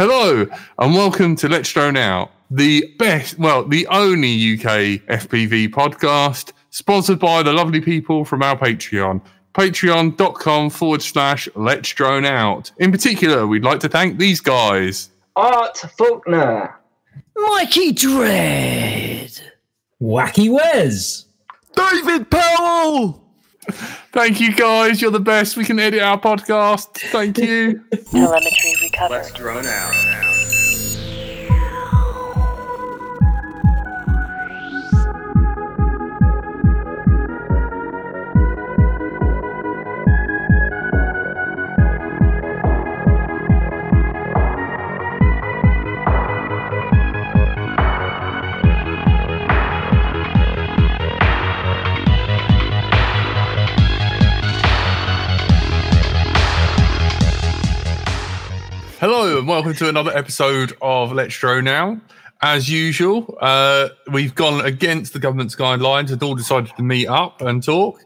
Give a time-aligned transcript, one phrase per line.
[0.00, 0.46] Hello
[0.78, 7.18] and welcome to Let's Drone Out, the best, well, the only UK FPV podcast sponsored
[7.18, 9.20] by the lovely people from our Patreon.
[9.52, 12.72] Patreon.com forward slash Let's Drone Out.
[12.78, 15.10] In particular, we'd like to thank these guys.
[15.36, 16.76] Art Faulkner.
[17.36, 19.38] Mikey Dread.
[20.00, 21.26] Wacky Wes.
[21.76, 23.22] David Powell.
[24.12, 25.02] Thank you guys.
[25.02, 25.56] You're the best.
[25.56, 26.98] We can edit our podcast.
[27.10, 27.84] Thank you.
[28.10, 29.16] Telemetry recovered.
[29.16, 30.59] Let's drone out.
[59.00, 61.96] Hello and welcome to another episode of Let's Drone Out.
[62.42, 67.40] As usual, uh, we've gone against the government's guidelines and all decided to meet up
[67.40, 67.98] and talk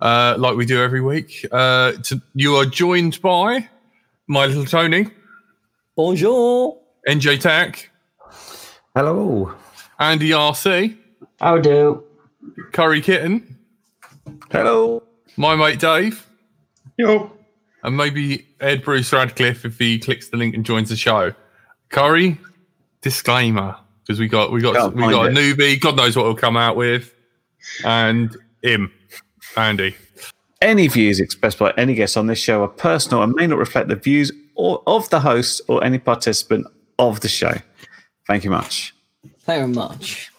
[0.00, 1.46] uh, like we do every week.
[1.52, 3.68] Uh, to, you are joined by
[4.26, 5.08] my little Tony,
[5.94, 6.78] Bonjour.
[7.06, 7.90] NJ Tech,
[8.96, 9.54] Hello.
[9.98, 10.96] Andy RC,
[11.38, 12.02] How do?
[12.72, 13.58] Curry Kitten,
[14.50, 15.02] Hello.
[15.36, 16.26] my mate Dave,
[16.96, 17.30] Yo.
[17.84, 21.32] And maybe Ed Bruce Radcliffe if he clicks the link and joins the show.
[21.90, 22.40] Curry,
[23.02, 25.80] disclaimer because we got we got Can't we got a newbie.
[25.80, 27.14] God knows what he'll come out with,
[27.84, 28.92] and him,
[29.56, 29.94] Andy.
[30.60, 33.88] Any views expressed by any guest on this show are personal and may not reflect
[33.88, 36.66] the views or of the host or any participant
[36.98, 37.52] of the show.
[38.26, 38.94] Thank you much.
[39.40, 40.30] Thank you very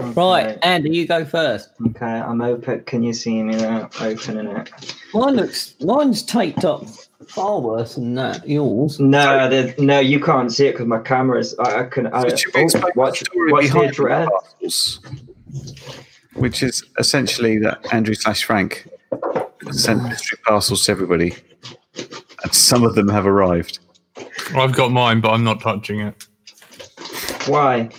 [0.00, 0.16] much.
[0.16, 1.70] Right, Andy, you go first.
[1.88, 2.84] Okay, I'm open.
[2.84, 3.88] Can you see me now?
[4.00, 4.94] Opening it.
[5.12, 6.86] Mine looks, mine's taped up
[7.28, 8.48] far worse than that.
[8.48, 9.00] Yours.
[9.00, 11.56] No, the, no, you can't see it because my camera's.
[11.58, 12.06] I, I can.
[12.08, 15.00] I, Should we oh, watch, story watch the behind address.
[16.34, 18.88] Which is essentially that Andrew slash Frank
[19.70, 21.34] sent mystery parcels to everybody,
[21.94, 23.78] and some of them have arrived.
[24.54, 26.26] I've got mine, but I'm not touching it
[27.46, 27.90] Why?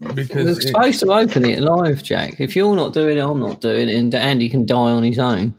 [0.00, 2.40] You're because it- supposed to open it live, Jack.
[2.40, 5.18] If you're not doing it, I'm not doing it, and Andy can die on his
[5.18, 5.54] own.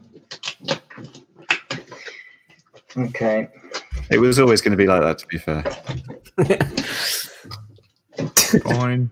[2.95, 3.47] Okay.
[4.09, 5.63] It was always going to be like that, to be fair.
[8.63, 9.11] fine.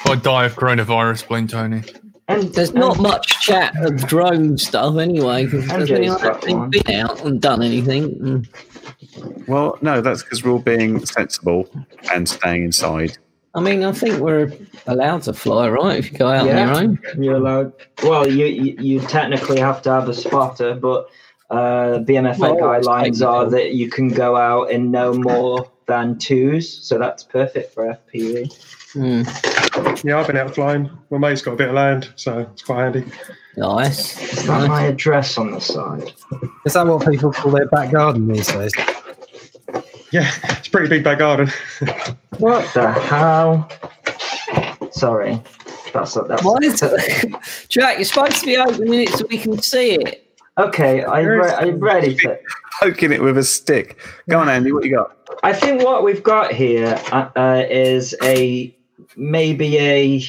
[0.00, 1.82] If I die of coronavirus, blame Tony.
[2.28, 7.24] And There's not much chat of drone stuff anyway, because has anyone actually been out
[7.24, 8.16] and done anything?
[8.18, 9.48] Mm.
[9.48, 11.68] Well, no, that's because we're all being sensible
[12.12, 13.16] and staying inside.
[13.56, 14.52] I mean, I think we're
[14.86, 15.98] allowed to fly, right?
[15.98, 16.60] If you go out Yeah.
[16.60, 16.98] on your own.
[17.24, 17.72] You're allowed.
[18.02, 21.08] Well, you, you you technically have to have a spotter, but
[21.50, 26.70] uh, BMFA Well, guidelines are that you can go out in no more than twos,
[26.86, 28.52] so that's perfect for FPV.
[28.94, 30.04] Mm.
[30.04, 30.90] Yeah, I've been out flying.
[31.10, 33.04] My mate's got a bit of land, so it's quite handy.
[33.56, 34.20] Nice.
[34.34, 36.12] Is that my address on the side?
[36.66, 38.72] Is that what people call their back garden these days?
[40.16, 41.52] Yeah, it's a pretty big back garden.
[42.38, 43.70] What the hell?
[44.90, 45.42] Sorry,
[45.92, 47.36] that's that's Why is it?
[47.68, 50.26] Jack, you're supposed to be opening it so we can see it.
[50.56, 51.04] okay.
[51.04, 52.38] I re- I'm ready to.
[52.80, 53.98] Poking it with a stick.
[54.30, 54.72] Go on, Andy.
[54.72, 55.18] What you got?
[55.42, 58.74] I think what we've got here uh, uh, is a
[59.16, 60.24] maybe a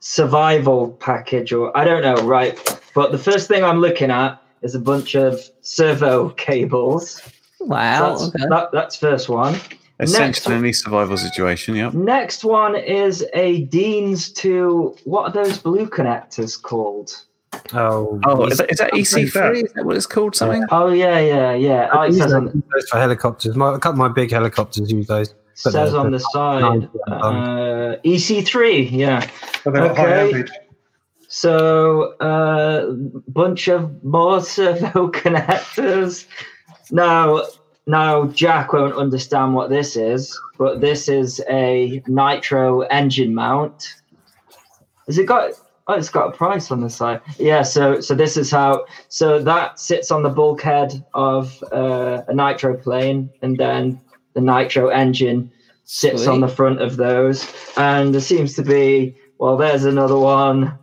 [0.00, 2.58] survival package, or I don't know, right?
[2.92, 7.22] But the first thing I'm looking at is a bunch of servo cables.
[7.68, 8.16] Wow.
[8.16, 8.44] That's, okay.
[8.48, 9.60] that, that's first one.
[10.00, 11.74] Essential in any survival situation.
[11.76, 11.92] Yep.
[11.94, 17.10] Next one is a Dean's to what are those blue connectors called?
[17.72, 19.64] Oh, Oh, is that, is that EC3?
[19.64, 20.36] Is that what it's called?
[20.36, 20.64] Something?
[20.70, 21.88] Oh yeah, yeah, yeah.
[21.92, 23.56] Oh, it says on, those for helicopters.
[23.56, 25.34] My, a couple of my big helicopters use those.
[25.64, 26.88] But says they're- on the side.
[27.08, 29.28] Uh, EC3, yeah.
[29.64, 30.38] But they're not high Okay.
[30.38, 30.50] ampage.
[31.30, 32.92] So, uh,
[33.28, 36.26] bunch of more servo connectors.
[36.90, 37.42] Now,
[37.88, 43.94] now Jack won't understand what this is, but this is a nitro engine mount.
[45.06, 45.52] Has it got?
[45.86, 47.22] Oh, it's got a price on the side.
[47.38, 47.62] Yeah.
[47.62, 48.84] So, so this is how.
[49.08, 53.98] So that sits on the bulkhead of uh, a nitro plane, and then
[54.34, 55.50] the nitro engine
[55.84, 57.50] sits on the front of those.
[57.78, 59.16] And there seems to be.
[59.38, 60.78] Well, there's another one.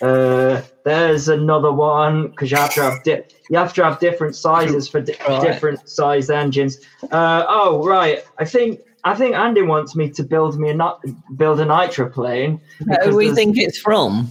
[0.00, 4.36] Uh, there's another one because you have to have di- you have to have different
[4.36, 5.42] sizes for di- Right.
[5.42, 6.78] different sized engines.
[7.10, 8.22] Uh, oh, right.
[8.38, 12.08] I think I think Andy wants me to build me a ni- build a nitro
[12.08, 12.60] plane.
[12.78, 14.28] Who because do we think it's from?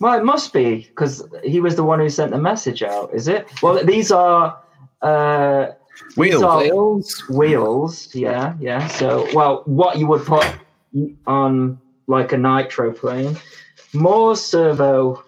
[0.00, 3.14] Well, it must be because he was the one who sent the message out.
[3.14, 3.48] Is it?
[3.62, 4.58] Well, these are
[5.02, 5.68] uh,
[6.16, 6.44] Wheel.
[6.44, 7.22] are- Wheels.
[7.30, 8.14] wheels.
[8.14, 8.86] Yeah, yeah.
[8.88, 10.44] So, well, what you would put
[11.26, 11.78] on
[12.08, 13.36] like a nitro plane,
[13.96, 15.22] more servo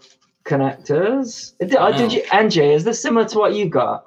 [0.45, 1.57] connectors.
[1.59, 2.75] Did, uh, did you, NJ?
[2.75, 4.05] Is this similar to what you got?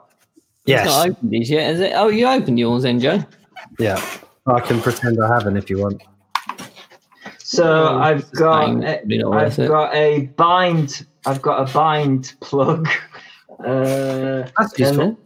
[0.65, 0.85] It's Yes.
[0.85, 1.93] not opened his yet, is it?
[1.95, 3.25] Oh, you opened yours, NJ.
[3.79, 4.03] Yeah.
[4.47, 6.01] I can pretend I haven't if you want.
[7.39, 8.83] So Oh, I've got fine.
[8.83, 9.67] a, It'll be not I've it.
[9.67, 11.05] got a bind.
[11.25, 12.87] I've got a bind plug.
[13.63, 15.01] Uh, That's useful.
[15.01, 15.17] and,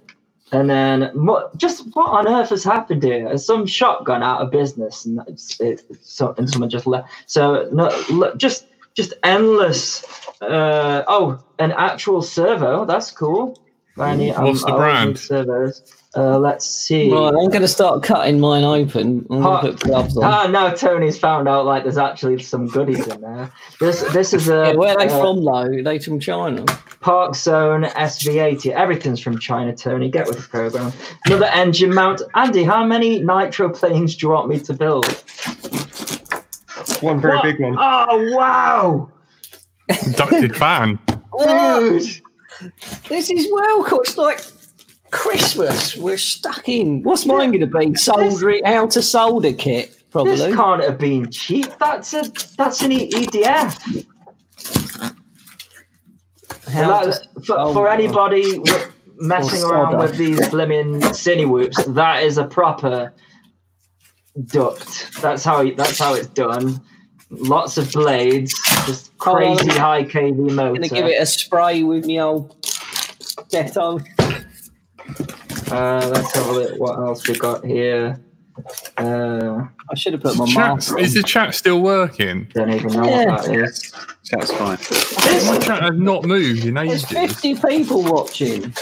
[0.51, 1.11] and then
[1.55, 3.29] just what on earth has happened here?
[3.29, 7.07] Has some shop gone out of business and it's, it, so, and someone just left?
[7.27, 10.03] So no, look, just just endless.
[10.41, 12.85] Uh, oh, an actual servo.
[12.85, 13.59] That's cool.
[13.97, 15.19] I need, What's the I always brand?
[15.19, 15.93] Servos.
[16.17, 17.11] Uh, let's see.
[17.11, 19.25] Right, I'm going to start cutting mine open.
[19.29, 20.23] I'm Hot- going to put gloves on.
[20.23, 23.51] Ah, now Tony's found out like there's actually some goodies in there.
[23.81, 25.83] This this is a Yeah, where are they uh, from, though?
[25.83, 26.63] They from China.
[27.01, 28.71] Park Zone SV80.
[28.71, 30.09] Everything's from China, Tony.
[30.09, 30.93] Get with the program.
[31.25, 32.21] Another engine mount.
[32.33, 35.05] Andy, how many nitro planes do you want me to build?
[37.01, 37.43] One very What?
[37.43, 37.75] big one.
[37.77, 39.09] Oh wow,
[40.05, 40.99] Inducted fan.
[41.39, 42.21] dude!
[43.09, 43.99] This is well cool.
[44.01, 44.41] It's like
[45.11, 45.95] Christmas.
[45.97, 47.03] We're stuck in.
[47.03, 47.95] What's mine going to be?
[47.95, 50.31] Soldering, how to solder kit, Probably.
[50.31, 50.55] This probably.
[50.57, 51.67] can't have been cheap.
[51.79, 52.23] That's a
[52.57, 54.05] that's an E- EDF.
[56.69, 58.59] How to That- for, for anybody
[59.17, 63.13] messing around with these blimmin' cine whoops, that is a proper
[64.45, 65.13] duct.
[65.21, 66.81] That's how that's how it's done.
[67.31, 68.53] Lots of blades,
[68.85, 70.69] just Oh, crazy high kV I'm motor.
[70.69, 72.61] going to give it a spray with my old
[73.49, 74.05] Dettol.
[75.71, 76.79] Uh, let's have a look.
[76.79, 78.19] What else we got here?
[78.97, 82.47] Uh, I should have put my mask is the chat still working?
[82.53, 83.31] don't even know Yeah.
[83.31, 83.91] what that is.
[84.31, 84.77] That's fine.
[85.47, 87.41] My chat has not moved in There's ages.
[87.41, 88.73] 50 people watching.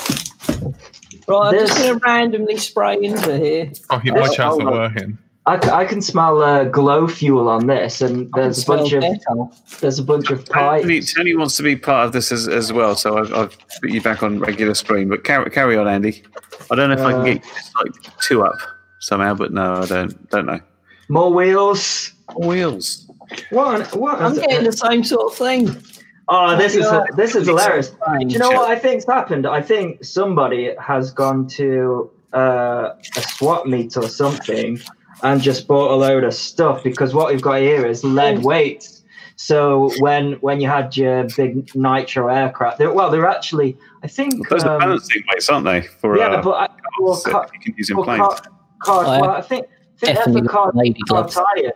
[1.28, 3.72] Right, I'm just going to randomly spray into here.
[3.90, 5.18] Oh, it, my chat's oh, not working.
[5.45, 9.04] I, c- I can smell uh, glow fuel on this, and there's a bunch of
[9.04, 9.80] Dettol.
[9.81, 11.13] there's a bunch of Tony, pipes.
[11.13, 14.01] Tony wants to be part of this as, as well, so I've, I've put you
[14.01, 15.10] back on regular screen.
[15.10, 16.24] But carry, carry on, Andy.
[16.72, 18.56] I don't know if I can Uh, get you just like two up
[19.00, 20.30] somehow, but no, I don't.
[20.30, 20.62] Don't know.
[21.10, 22.13] More wheels.
[22.38, 23.06] Wheels.
[23.50, 23.94] What?
[23.94, 24.22] on- What?
[24.22, 25.84] I'm is- getting the same sort of thing.
[26.30, 27.04] Oh, this is Yeah.
[27.18, 27.90] this is hilarious.
[27.90, 27.98] Do
[28.28, 29.45] you know what I think's happened?
[29.45, 34.80] I think somebody has gone to uh, a swap meet or something
[35.24, 38.44] and just bought a load of stuff because what we've got here is lead Mm.
[38.44, 39.04] weights.
[39.36, 44.48] So when when you had your big nitro aircraft, they're, well, they're actually I think
[44.50, 45.81] Those are um, balancing weights, aren't they?
[45.81, 46.68] For yeah, uh, but I,
[47.00, 48.20] well, car, you can use in well, planes.
[48.22, 48.38] car,
[48.84, 49.66] car, I well, I think,
[50.04, 51.36] I think they're for car, lady car gloves.
[51.36, 51.74] tires.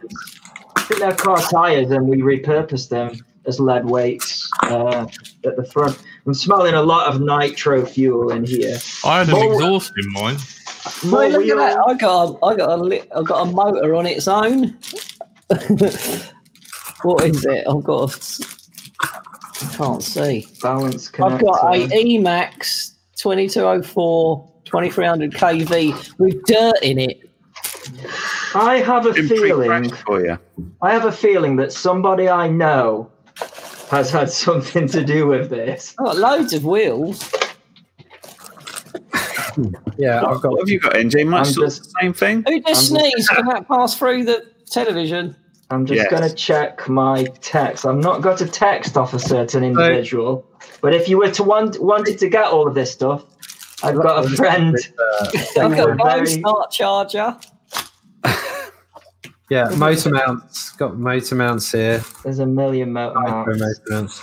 [0.75, 3.13] I think they're car tires, and we repurposed them
[3.47, 5.07] as lead weights uh,
[5.45, 5.97] at the front.
[6.27, 8.77] I'm smelling a lot of nitro fuel in here.
[9.05, 10.37] I had an More- exhaust in mine.
[11.05, 11.77] More Wait, look at that.
[11.79, 14.77] I got a, I got a lit, I got a motor on its own.
[17.03, 17.65] what is it?
[17.67, 18.45] I've got a,
[19.01, 20.47] I can't see.
[20.61, 21.87] balance I've got a.
[21.89, 27.21] Emax 2204 2300 kV with dirt in it.
[28.53, 29.89] I have a Been feeling.
[29.91, 30.37] for you.
[30.81, 33.09] I have a feeling that somebody I know
[33.89, 35.95] has had something to do with this.
[35.99, 37.29] I've got loads of wheels.
[39.97, 40.51] Yeah, I've got.
[40.51, 41.25] What have you got, NJ?
[41.25, 42.43] Much I'm of just- the same thing?
[42.47, 43.29] Who just I'm- sneezed?
[43.29, 45.35] Can that pass through the television?
[45.69, 46.09] I'm just Yes.
[46.09, 47.85] going to check my text.
[47.85, 50.45] I've not got a text off a certain individual,
[50.81, 53.23] but if you were to want wanted to get all of this stuff,
[53.83, 54.75] I've got a friend.
[54.75, 55.27] Uh,
[55.61, 57.35] I've got a no very- start charger.
[59.49, 60.71] yeah, motor mounts.
[60.71, 62.03] Got motor mounts here.
[62.23, 63.59] There's a million motor Micro mounts.
[63.59, 64.21] motor mounts.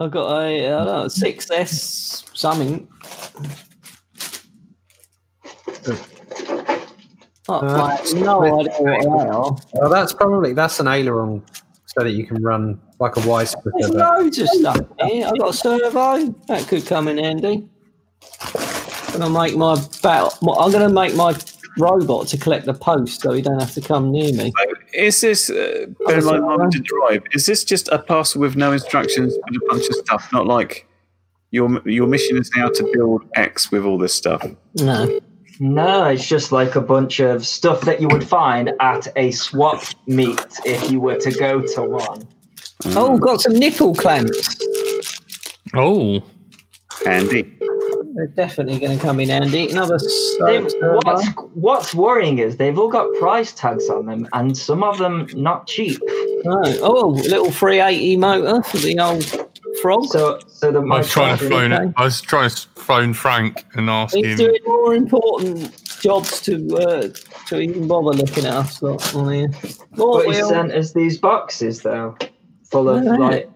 [0.00, 2.88] I've got a I don't know, 6S something.
[5.86, 9.64] Oh, Uh, I have no idea what.
[9.74, 11.42] Well, that's probably that's an aileron,
[11.86, 13.88] so that you can run like a Y There's splitter.
[13.88, 15.26] but- loads of stuff here.
[15.26, 16.26] I've got a servo.
[16.46, 17.64] That could come in handy.
[19.08, 20.32] I'm gonna make my battle.
[20.58, 21.36] I'm gonna make my
[21.78, 24.52] robot to collect the post, so he don't have to come near me.
[24.56, 28.40] So is this, uh, bear in mind, I'm to drive, is this just a parcel
[28.40, 30.28] with no instructions and a bunch of stuff?
[30.32, 30.86] Not like
[31.50, 34.46] your your mission is now to build X with all this stuff.
[34.76, 35.18] No.
[35.60, 39.84] No, it's just like a bunch of stuff that you would find at a swap
[40.06, 42.26] meet if you were to go to one.
[42.86, 44.58] Oh, got some nickel clamps.
[45.74, 46.22] Oh,
[47.04, 47.58] Handy.
[48.14, 49.70] They're definitely going to come in handy.
[49.70, 51.00] Another They, servo.
[51.04, 55.26] what's, what's worrying is they've all got price tags on them, and some of them
[55.34, 55.98] not cheap.
[56.44, 59.41] Oh, oh, little 380 motor for the old
[59.82, 60.06] frog.
[60.06, 61.92] So, so the I was trying to phone it.
[61.96, 64.46] I was trying to phone Frank and ask He's him.
[64.46, 67.08] doing more important jobs to uh,
[67.48, 69.50] to even bother looking at us lot on here.
[69.98, 72.16] Oh, But he well, sent us these boxes though,
[72.70, 73.12] full of Yeah.
[73.16, 73.50] like.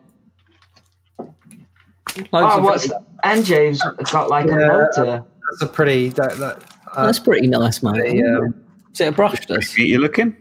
[1.18, 2.88] loads Oh, of- what's
[3.24, 4.66] NJ's got like a Yeah.
[4.96, 5.24] motor.
[5.50, 6.10] That's a pretty.
[6.10, 6.62] That, that,
[6.94, 7.94] uh, That's pretty nice, mate.
[8.12, 8.54] the, um,
[8.92, 9.76] Is it a brushless?
[9.78, 10.36] You looking?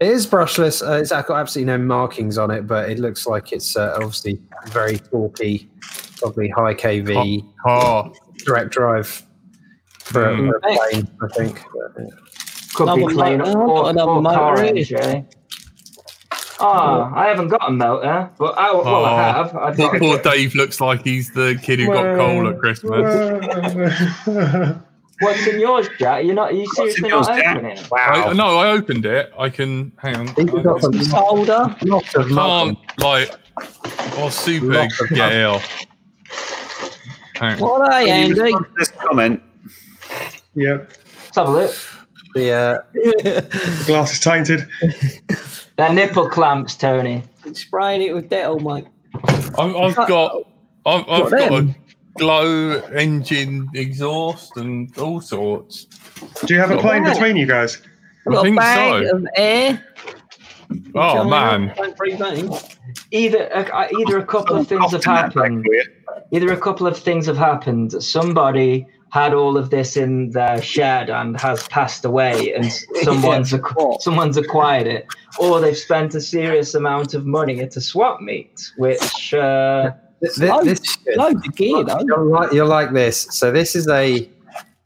[0.00, 0.86] It is brushless.
[0.86, 4.40] Uh, it's got absolutely no markings on it, but it looks like it's uh, obviously
[4.68, 5.66] very torquey,
[6.18, 8.12] probably high kV, Oh,
[8.44, 9.22] direct drive
[9.98, 10.50] for, a- Mm.
[10.54, 11.64] a plane, I think.
[11.72, 12.10] But, yeah.
[12.74, 15.24] Could be Another clean motor, or, another or car motor, NJ.
[16.60, 19.16] Oh, I haven't got a motor, but I, well, I Oh.
[19.32, 19.56] have.
[19.56, 23.04] I've poor, got poor Dave looks like he's the kid who got coal at Christmas.
[25.20, 26.24] What's in yours, Jack?
[26.24, 26.50] You're not.
[26.50, 27.56] Are you What's in seriously yours, not Jack?
[27.56, 27.76] opening?
[27.78, 27.88] it?
[27.92, 29.32] I, no, I opened it.
[29.38, 30.26] I can hang on.
[30.28, 31.76] He's got some Solder.
[31.82, 32.78] lot of can't markings.
[32.98, 33.30] like.
[34.20, 35.60] Oh, super Lots of get ill.
[37.34, 37.58] Hang on.
[37.60, 38.52] What are you, Andy?
[38.78, 39.42] This comment.
[40.54, 40.78] yeah,
[41.24, 41.74] Let's have a look.
[42.34, 44.68] The, uh, the glass is tainted.
[45.76, 47.22] They're nipple clamps, Tony.
[47.52, 48.86] Spraying it with Dettol, mate.
[49.58, 50.36] I've, I've got.
[50.86, 51.74] I've, I've What got a them?
[52.18, 55.84] Glow engine exhaust and all sorts.
[56.44, 57.14] Do you have a Not plane bad.
[57.14, 57.80] between you guys?
[58.26, 59.16] I've got a think bag so.
[59.16, 59.84] of air.
[60.94, 62.52] Oh Showing man, up, Don't breathe in.
[63.10, 65.66] Either uh, either a couple of things have happened.
[66.30, 67.92] Either a couple of things have happened.
[68.02, 72.70] Somebody had all of this in their shed and has passed away, and
[73.02, 73.62] someone's ac-
[74.00, 75.06] someone's acquired it,
[75.38, 80.38] or they've spent a serious amount of money at a swap meet, which uh, this,
[80.38, 81.16] Loads, this good.
[81.16, 82.00] loads of gear, though.
[82.06, 83.22] You're like, you'll like this.
[83.30, 84.28] So this is a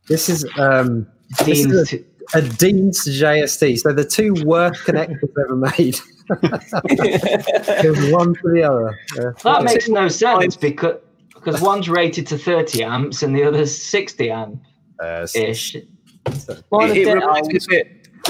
[0.09, 1.07] this is um
[1.45, 1.93] this is
[2.35, 3.79] a, a Dean's JST.
[3.79, 5.99] So the two worst connectors ever made.
[8.13, 8.99] One to the other.
[9.17, 9.31] Yeah.
[9.45, 10.97] that makes no sense because
[11.35, 14.63] because one's rated to 30 amps and the other's 60 amp
[15.03, 15.75] Uh, ish.
[16.71, 17.67] Mine It, is it reminds me Dettol.
[17.67, 17.69] a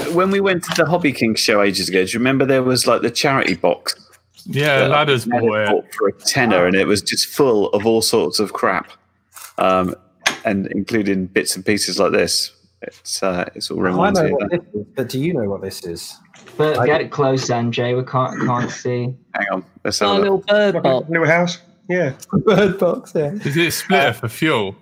[0.05, 2.03] bit when we went to the Hobby King show ages ago.
[2.03, 3.93] Do you remember there was like the charity box?
[4.45, 5.69] Yeah, ladders They had bought it it.
[5.69, 8.91] bought for a tenner, and it was just full of all sorts of crap,
[9.57, 9.95] um,
[10.45, 12.51] and including bits and pieces like this.
[12.81, 15.61] It's uh, it's all I reminds know what this is, but do you know what
[15.61, 16.15] this is?
[16.57, 17.95] But I- get it close, Sanjay.
[17.97, 19.15] We can't can't see.
[19.33, 20.23] Hang on, let's have My a look.
[20.23, 21.09] little bird Like a box.
[21.09, 21.57] little house?
[21.89, 22.13] Yeah.
[22.45, 23.31] Bird box, yeah.
[23.33, 24.75] Is it a splitter for fuel?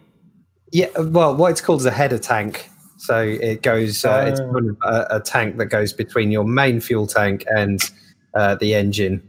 [0.71, 2.69] Yeah, well, what it's called is a header tank.
[2.97, 4.51] So it goes, uh, it's Oh.
[4.53, 7.81] kind of a, a tank that goes between your main fuel tank and
[8.35, 9.27] uh, the engine.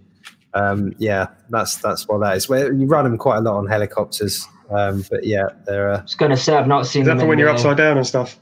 [0.54, 2.48] Um, yeah, that's that's what that is.
[2.48, 6.02] Well, you run them quite a lot on helicopters, um, but yeah, they're uh, I
[6.02, 7.96] was gonna say I've not seen Is that them for when you're the- upside down
[7.96, 8.38] and stuff?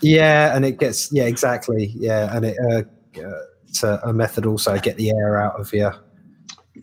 [0.00, 2.82] yeah, and it gets yeah exactly yeah, and it uh,
[3.24, 3.38] uh,
[3.68, 5.94] it's a, a method also to get the air out of your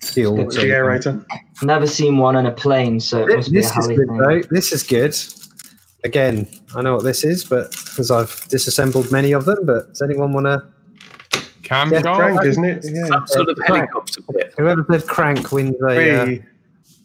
[0.01, 0.39] fuel.
[0.39, 1.25] It's The aerator.
[1.61, 4.07] Never seen one on a plane, so it This, must be a this is good
[4.07, 4.17] thing.
[4.17, 4.41] though.
[4.49, 5.15] This is good.
[6.05, 9.65] Again, I know what this is, but because I've disassembled many of them.
[9.65, 10.63] But does anyone want to?
[11.69, 12.15] Cam Yeah, car?
[12.17, 12.83] Crank, isn't it?
[12.83, 13.05] Yeah.
[13.05, 14.53] Some sort of helicopter bit.
[14.57, 16.35] Whoever said crank wins a uh,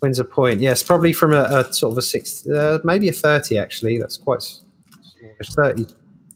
[0.00, 0.60] wins a point.
[0.60, 3.58] Yes, probably from a, a sort of a six, uh, maybe a thirty.
[3.58, 4.62] Actually, that's quite s-
[5.38, 5.86] it's 30,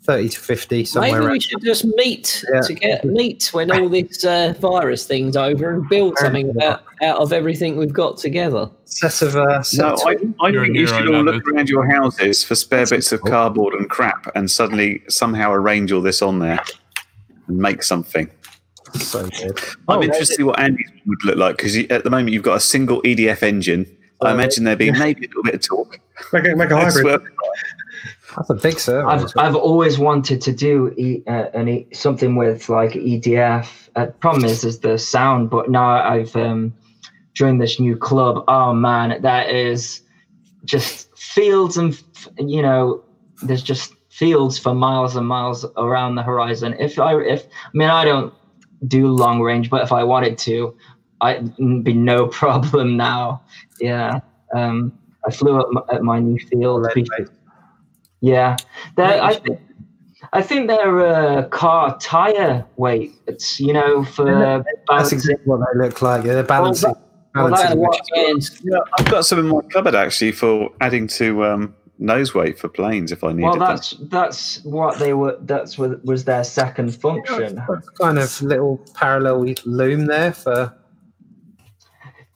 [0.05, 1.13] 30 to fifty somewhere.
[1.13, 1.43] Maybe we around.
[1.43, 2.61] should just meet Yeah.
[2.61, 7.19] to get meet when all this uh, virus thing's over and build something out, out
[7.21, 8.69] of everything we've got together.
[8.85, 10.17] Set of uh, set No, I,
[10.47, 13.89] I think you should all look around your houses for spare bits of cardboard and
[13.89, 16.59] crap, and suddenly somehow arrange all this on there
[17.49, 18.31] and make something.
[18.95, 19.59] so good.
[19.89, 22.43] I'm Oh, interested to see what Andy's would look like because at the moment you've
[22.43, 23.87] got a single EDF engine.
[24.21, 26.01] I Oh, imagine there'd be maybe a little bit of talk.
[26.33, 27.23] make, it, make a That's hybrid.
[28.37, 29.09] That's a big server.
[29.09, 29.33] I've.
[29.37, 33.69] I've always wanted to do e, uh, an e, something with like EDF.
[33.97, 35.51] Uh, problem is, is the sound.
[35.51, 36.75] But now I've um,
[37.35, 38.45] joined this new club.
[38.49, 40.03] Oh man, that is
[40.65, 41.97] just fields and
[42.39, 43.03] you know,
[43.43, 46.75] there's just fields for miles and miles around the horizon.
[46.79, 48.35] If I if I mean I don't
[48.87, 50.77] do long range, but if I wanted to,
[51.21, 53.43] I'd be no problem now.
[53.81, 54.21] Yeah.
[54.55, 56.87] Um, I flew up my, at my new field.
[58.21, 58.57] Yeah,
[58.97, 59.61] they're, I think
[60.33, 63.13] I think they're uh, car tire weight.
[63.27, 66.25] It's you know for That's exactly what they look like.
[66.25, 66.91] Yeah, they're balancing.
[67.35, 68.51] well, balancing that- the What?
[68.65, 72.69] Yeah, I've got some in my cupboard actually for adding to um, nose weight for
[72.69, 73.61] planes if I needed Well, them.
[73.61, 75.37] that's that's what they were.
[75.43, 77.61] That's what was their second function.
[78.01, 80.73] kind of little parallel loom there for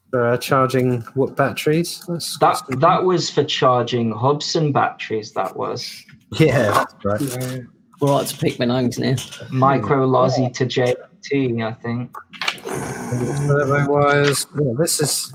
[0.09, 2.03] for uh, charging what batteries.
[2.07, 5.31] That's, That that was for charging Hobson batteries.
[5.33, 6.03] That was
[6.33, 7.21] yeah, that's right.
[7.51, 7.57] Yeah.
[8.01, 9.15] Right to pick my nose now.
[9.49, 11.63] micro Losi to JT.
[11.63, 12.15] I think.
[12.65, 14.45] Servo wires.
[14.59, 15.33] Yeah, this is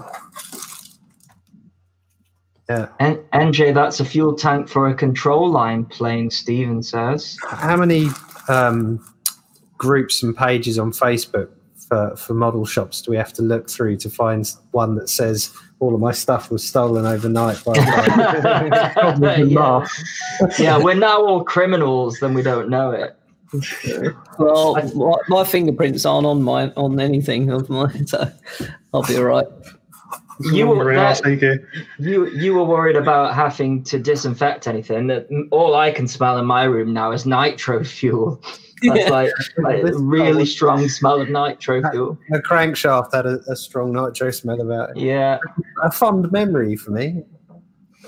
[2.68, 2.88] Yeah.
[3.00, 7.36] N- NJ, that's a fuel tank for a control line plane, Steven says.
[7.48, 8.08] How many
[8.48, 9.04] um,
[9.78, 11.48] groups and pages on Facebook
[11.88, 15.50] for, for model shops do we have to look through to find one that says
[15.80, 19.44] all of my stuff was stolen overnight by yeah.
[19.44, 19.86] yeah.
[20.58, 23.16] yeah, we're now all criminals, then we don't know it.
[24.38, 28.30] Well, my, my fingerprints aren't on my on anything of mine, so
[28.92, 29.46] I'll be all right.
[30.40, 31.60] You were, Marine that-
[31.98, 35.06] you you were worried about having to disinfect anything.
[35.08, 38.40] That all I can smell in my room now is nitro fuel.
[38.82, 39.08] That's Yeah.
[39.10, 42.16] like, like a really strong smell of nitro fuel.
[42.30, 44.98] The crankshaft had a, a strong nitro smell about it.
[44.98, 45.38] Yeah.
[45.82, 47.24] A fond memory for me.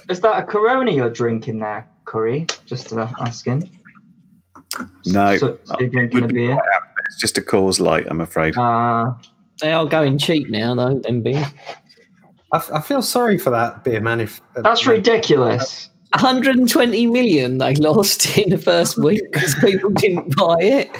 [0.08, 2.46] Is that a Corona you're drinking there, Curry?
[2.66, 3.68] Just uh, asking.
[5.06, 6.58] No, So, so you're drinking a beer?
[7.08, 8.56] it's just a Coors Light, I'm afraid.
[8.56, 9.14] Uh,
[9.60, 11.00] They are going cheap now, though.
[11.00, 11.46] Them beers.
[12.52, 14.20] I, f- I feel sorry for that beer man.
[14.20, 15.88] If, uh, that's ridiculous.
[16.14, 20.90] 120 million they lost in the first week because people didn't buy it.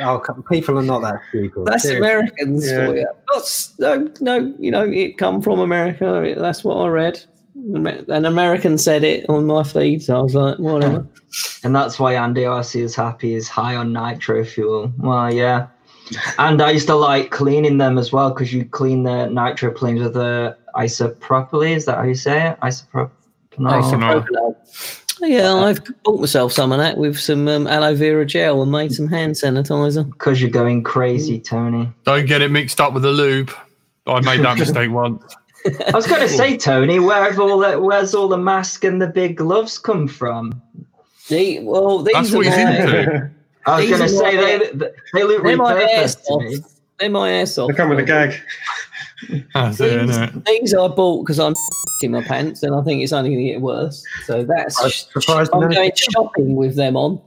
[0.00, 1.64] Oh, people are not that stupid.
[1.64, 2.06] That's Seriously.
[2.06, 2.86] Americans Yeah.
[2.86, 3.08] for you.
[3.32, 6.34] That's, no, no, you know, it come from America.
[6.36, 7.24] That's what I read.
[7.54, 11.06] An American said it on my feed, so I was like, whatever.
[11.64, 14.92] And that's why Andy RC is happy is high on nitro fuel.
[14.98, 15.68] Well, yeah.
[16.38, 20.02] And I used to like cleaning them as well because you clean the nitro planes
[20.02, 21.68] with the isopropyl.
[21.70, 22.60] Is that how you say it?
[22.60, 23.10] Isopropyl.
[23.58, 24.56] Isopropyl.
[25.20, 28.92] Yeah, I've bought myself some of that with some um, aloe vera gel and made
[28.92, 30.10] some hand sanitizer.
[30.10, 31.92] Because you're going crazy, Tony.
[32.04, 33.52] Don't get it mixed up with the lube.
[34.06, 35.22] I made that mistake once.
[35.64, 39.00] I was going to say, Tony, where have all the, where's all the mask and
[39.00, 40.60] the big gloves come from?
[41.28, 43.30] The, well, these That's are what he's into.
[43.66, 46.56] I was These going to say my- they they look they're my repurposed to me.
[46.98, 47.68] They're my airsoft.
[47.68, 48.34] They come with a gag.
[49.54, 50.16] That's it, These,
[50.74, 50.90] innit?
[50.92, 51.54] I bought because I'm
[52.02, 54.04] in my pants, and I think it's only going to get worse.
[54.26, 57.20] So that's I'm surprised I'm no- going shopping with them on.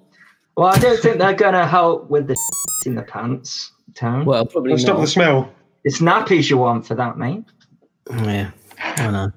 [0.58, 2.36] Well, I don't think they're going to help with the
[2.86, 4.26] in the pants, Tone.
[4.26, 5.50] Well, probably Well, stop the smell.
[5.86, 7.44] It's nappies you want for that, mate.
[8.12, 9.32] Yeah, I know.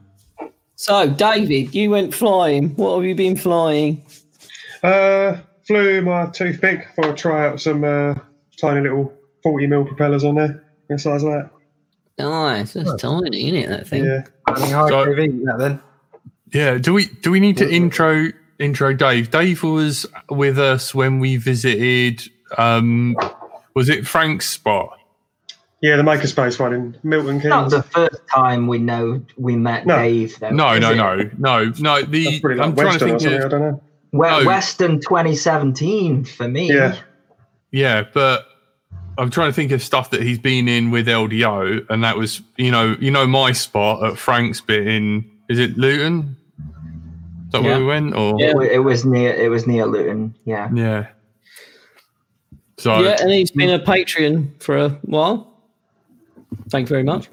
[0.77, 2.71] So, David, you went flying.
[2.77, 4.03] What have you been flying?
[4.83, 5.37] Uh,
[5.69, 8.15] flew my toothpick for a try out some uh,
[8.61, 9.13] tiny little
[9.45, 10.65] 40 mil propellers on there.
[10.89, 11.51] The size of that.
[12.19, 13.69] Nice, that's tiny, isn't it?
[13.69, 14.05] That thing.
[14.05, 14.25] Yeah.
[14.49, 15.81] Running high So- KV, that then.
[16.53, 16.79] Yeah.
[16.79, 18.29] Do we do we need to intro
[18.59, 19.31] intro Dave?
[19.31, 22.23] Dave was with us when we visited.
[22.57, 23.15] Um,
[23.75, 24.99] was it Frank's spot?
[25.83, 27.51] Yeah, the makerspace one in Milton Keynes.
[27.51, 27.73] Not Keynes.
[27.75, 29.97] the first time we know we met No.
[29.97, 30.49] Dave, though.
[30.51, 32.03] No, is no, no, no, no.
[32.03, 33.21] The That's pretty like I'm trying to Western or think.
[33.21, 33.45] something.
[33.45, 33.83] I don't know.
[34.13, 34.45] We- No.
[34.45, 36.73] Western 2017 for me.
[36.73, 36.97] Yeah.
[37.73, 38.47] yeah, but
[39.19, 42.41] I'm trying to think of stuff that he's been in with LDO, and that was
[42.57, 46.37] you know you know my spot at Frank's bit in is it Luton?
[47.47, 47.69] Is that Yeah.
[47.71, 48.15] where we went?
[48.15, 48.53] Or Yeah.
[48.61, 49.33] It, it was near.
[49.35, 50.35] It was near Luton.
[50.45, 50.69] Yeah.
[50.75, 51.07] yeah.
[52.77, 55.53] So Yeah, and he's been a Patreon for a while.
[56.71, 57.29] Thank you very much.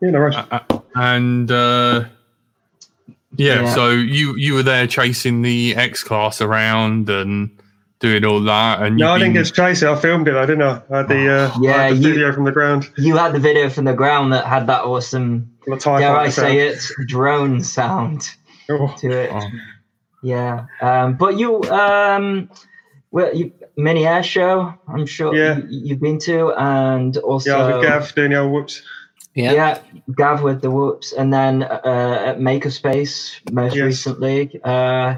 [0.00, 0.34] Yeah, no rush.
[0.50, 0.60] Uh,
[0.94, 2.04] and uh,
[3.40, 3.74] yeah, Yeah.
[3.74, 7.50] so you you were there chasing the X class around and
[8.00, 9.88] doing all that, and No, I you've didn't been- get to chase it.
[9.88, 10.80] I filmed it, I didn't I?
[10.90, 12.88] I had the, uh, Yeah, had the you- video from the ground.
[12.96, 16.30] You had the video from the ground that had that awesome, The dare I fighter
[16.30, 18.30] say it, drone sound
[18.70, 19.30] Oh, to it.
[19.32, 19.42] Oh.
[20.22, 20.64] Yeah.
[20.80, 22.48] Um, but you, um,
[23.10, 24.72] well, you, mini air show.
[24.88, 25.58] I'm sure Yeah.
[25.58, 28.82] you, you've been to, and also yeah, I was with Gav doing the whoops.
[29.34, 29.52] Yeah.
[29.52, 29.78] yeah,
[30.16, 33.84] Gav with the whoops, and then uh, at Makerspace most Yes.
[33.84, 34.60] recently.
[34.64, 35.14] Uh,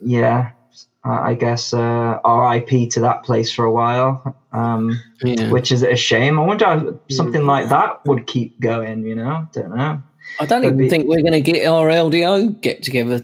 [0.00, 0.50] yeah,
[1.04, 2.88] I I guess uh, R.I.P.
[2.88, 5.50] to that place for a while, um, yeah.
[5.50, 6.38] which is a shame.
[6.40, 9.04] I wonder if something like that would keep going.
[9.06, 10.02] You know, don't know.
[10.40, 13.22] I don't even Maybe- think we're going to get our LDO get together,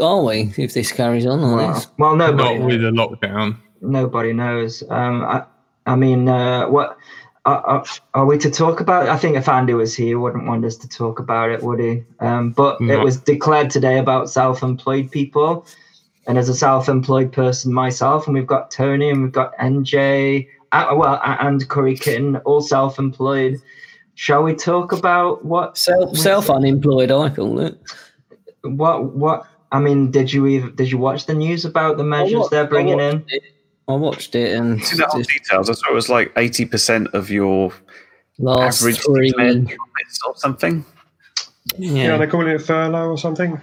[0.00, 0.52] are we?
[0.56, 1.86] If this carries on like Well, this.
[1.98, 3.58] well nobody not with a lockdown.
[3.82, 4.82] nobody knows.
[4.88, 5.44] Um, I,
[5.84, 6.96] I mean, uh, what
[7.46, 9.08] are, are, are we to talk about?
[9.08, 11.78] I think if Andy was here, he wouldn't want us to talk about it, would
[11.78, 12.02] he?
[12.18, 15.64] Um, but it was declared today about self-employed people,
[16.26, 20.92] and as a self-employed person myself, and we've got Tony and we've got NJ, uh,
[20.96, 23.62] well, uh, and Curry Kitten, all self-employed.
[24.16, 27.78] Shall we talk about what Self, self unemployed, I call it.
[28.62, 29.46] what what?
[29.70, 32.66] I mean, did you even did you watch the news about the measures watched- they're
[32.66, 33.24] bringing in?
[33.28, 33.42] it.
[33.88, 35.70] I watched it and See the whole just details.
[35.70, 37.72] I saw it was like eighty percent of your
[38.38, 39.32] last average three.
[39.36, 39.68] men
[40.26, 40.84] or something.
[41.76, 42.16] Yeah, Yeah.
[42.18, 43.60] they call it furlough or something.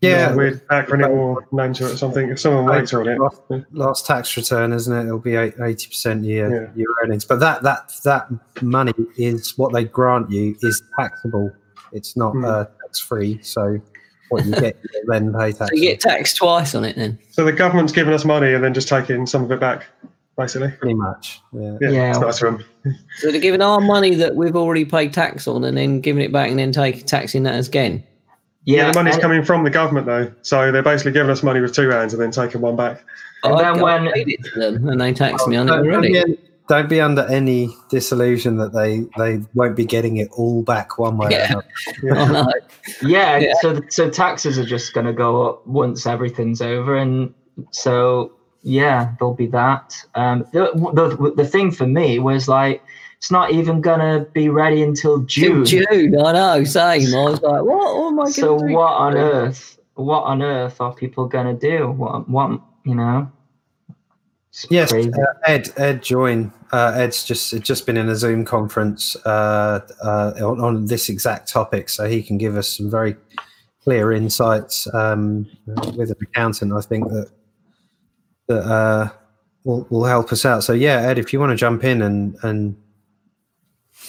[0.00, 2.28] Yeah, weird acronym or name to it or something.
[2.28, 3.18] If someone waits on it.
[3.18, 3.40] last,
[3.72, 5.06] last tax return, isn't it?
[5.06, 6.80] It'll be eighty percent year Yeah.
[6.82, 8.28] your earnings, but that that that
[8.62, 11.50] money is what they grant you is taxable
[11.90, 12.44] It's not Hmm.
[12.44, 13.80] uh, tax free, so
[14.30, 15.70] what you get you then pay tax.
[15.70, 17.18] So you get taxed twice on it then.
[17.30, 19.86] So the government's giving us money and then just taking some of it back,
[20.36, 20.70] basically.
[20.72, 21.40] pretty much.
[21.52, 21.78] Yeah.
[21.80, 22.10] Yeah, Yeah.
[22.10, 22.94] it's nice of them.
[23.18, 26.32] So they're giving our money that we've already paid tax on and then giving it
[26.32, 28.04] back and then taking taxing that again.
[28.64, 31.60] Yeah, the money's and- coming from the government though, so they're basically giving us money
[31.60, 33.02] with two hands and then taking one back.
[33.44, 35.70] And I, then I when- paid it to them and they taxed me on it
[35.70, 36.38] Don't, don't already.
[36.68, 40.98] Be, don't be under any disillusion that they, they won't be getting it all back
[40.98, 41.54] one way Yeah.
[41.56, 41.64] or
[42.10, 42.52] another.
[42.60, 43.06] Oh.
[43.06, 43.52] Yeah, Yeah.
[43.60, 47.34] so so taxes are just going to go up once everything's over, and
[47.70, 49.94] so yeah, there'll be that.
[50.14, 52.82] Um, the, the the thing for me was like
[53.18, 55.64] it's not even going to be ready until June.
[55.64, 55.86] June.
[55.90, 57.14] June, I know, same.
[57.14, 57.96] I was like, what?
[57.96, 59.78] What am I going to So what on earth?
[59.94, 61.90] What on earth are people going to do?
[61.90, 63.30] What what you know?
[64.64, 65.08] It's Yes, uh,
[65.46, 65.70] Ed.
[65.76, 66.52] Ed, join.
[66.72, 71.48] Uh, Ed's just just been in a Zoom conference uh, uh, on, on this exact
[71.48, 73.14] topic, so he can give us some very
[73.84, 75.46] clear insights um,
[75.96, 76.72] with an accountant.
[76.72, 77.30] I think that
[78.48, 79.10] that uh,
[79.64, 80.64] will will help us out.
[80.64, 82.76] So yeah, Ed, if you want to jump in and and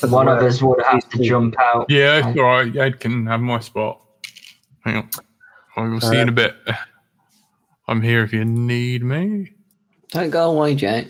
[0.01, 1.85] One of word- us would have to jump out.
[1.89, 2.75] Yeah, it's all right.
[2.75, 4.01] Ed can have my spot.
[4.83, 5.09] Hang on.
[5.77, 6.55] I will see you in a bit.
[7.87, 9.51] I'm here if you need me.
[10.11, 11.07] Don't go away, Jack.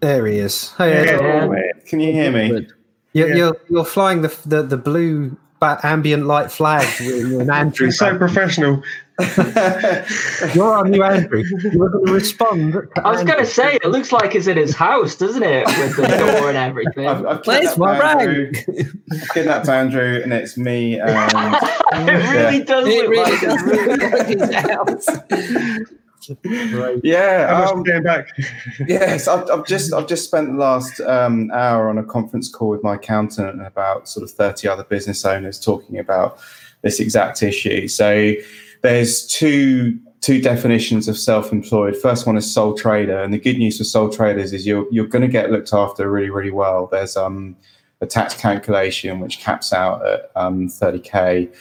[0.00, 0.72] There he is.
[0.78, 1.20] Hey, Ed.
[1.20, 1.72] Yeah.
[1.86, 2.66] Can you hear me?
[3.12, 3.34] You're, Yeah.
[3.34, 7.90] you're you're flying the the, the blue ba- ambient light flag with an Andrew.
[7.90, 8.82] So professional.
[10.54, 11.44] You're our new Andrew.
[11.44, 12.72] You were going to respond.
[12.72, 15.66] to I was going to say it looks like it's in his house, doesn't it,
[15.66, 16.06] with the
[16.38, 17.06] door and everything?
[17.06, 18.50] I've, I've Where's kidnapped my Andrew.
[19.12, 20.98] I've kidnapped Andrew, and it's me.
[20.98, 21.54] Um,
[21.92, 25.90] it really does It look really like does look like his house.
[27.02, 28.28] Yeah, How much um, getting back?
[28.86, 29.28] yes.
[29.28, 32.82] I've, I've just I've just spent the last um, hour on a conference call with
[32.82, 36.38] my accountant and about sort of thirty other business owners talking about
[36.82, 37.88] this exact issue.
[37.88, 38.34] So
[38.82, 41.96] there's two two definitions of self-employed.
[41.96, 45.06] First one is sole trader, and the good news for sole traders is you're you're
[45.06, 46.86] going to get looked after really really well.
[46.86, 47.56] There's um
[48.02, 51.54] a tax calculation which caps out at um 30k.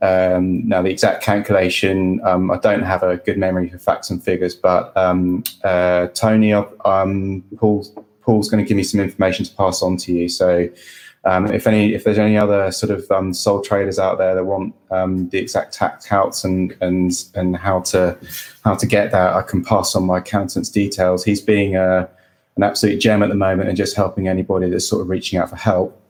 [0.00, 4.22] Um, now the exact calculation, um, I don't have a good memory for facts and
[4.22, 7.84] figures, but um, uh, Tony, um, Paul,
[8.22, 10.28] Paul's going to give me some information to pass on to you.
[10.28, 10.68] So
[11.24, 14.44] um, if any, if there's any other sort of um, sole traders out there that
[14.44, 18.16] want the exact tax calcs and and and how to
[18.64, 21.24] how to get that, I can pass on my accountant's details.
[21.24, 22.08] He's being a,
[22.56, 25.50] an absolute gem at the moment and just helping anybody that's sort of reaching out
[25.50, 26.00] for help.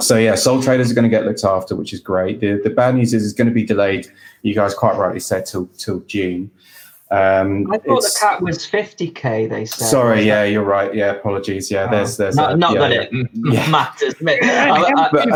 [0.00, 2.40] So yeah, sole traders are going to get looked after, which is great.
[2.40, 4.06] The the bad news is it's going to be delayed.
[4.42, 6.50] You guys quite rightly said till till June.
[7.10, 9.84] Um, I thought the cap was 50k, they said.
[9.86, 10.94] Sorry, yeah, you're right.
[10.94, 11.70] Yeah, apologies.
[11.70, 13.00] Yeah, there's there's Not, a- not yeah, that yeah.
[13.02, 13.68] it m- Yeah.
[13.70, 14.14] matters.
[14.26, 15.28] I, I, But,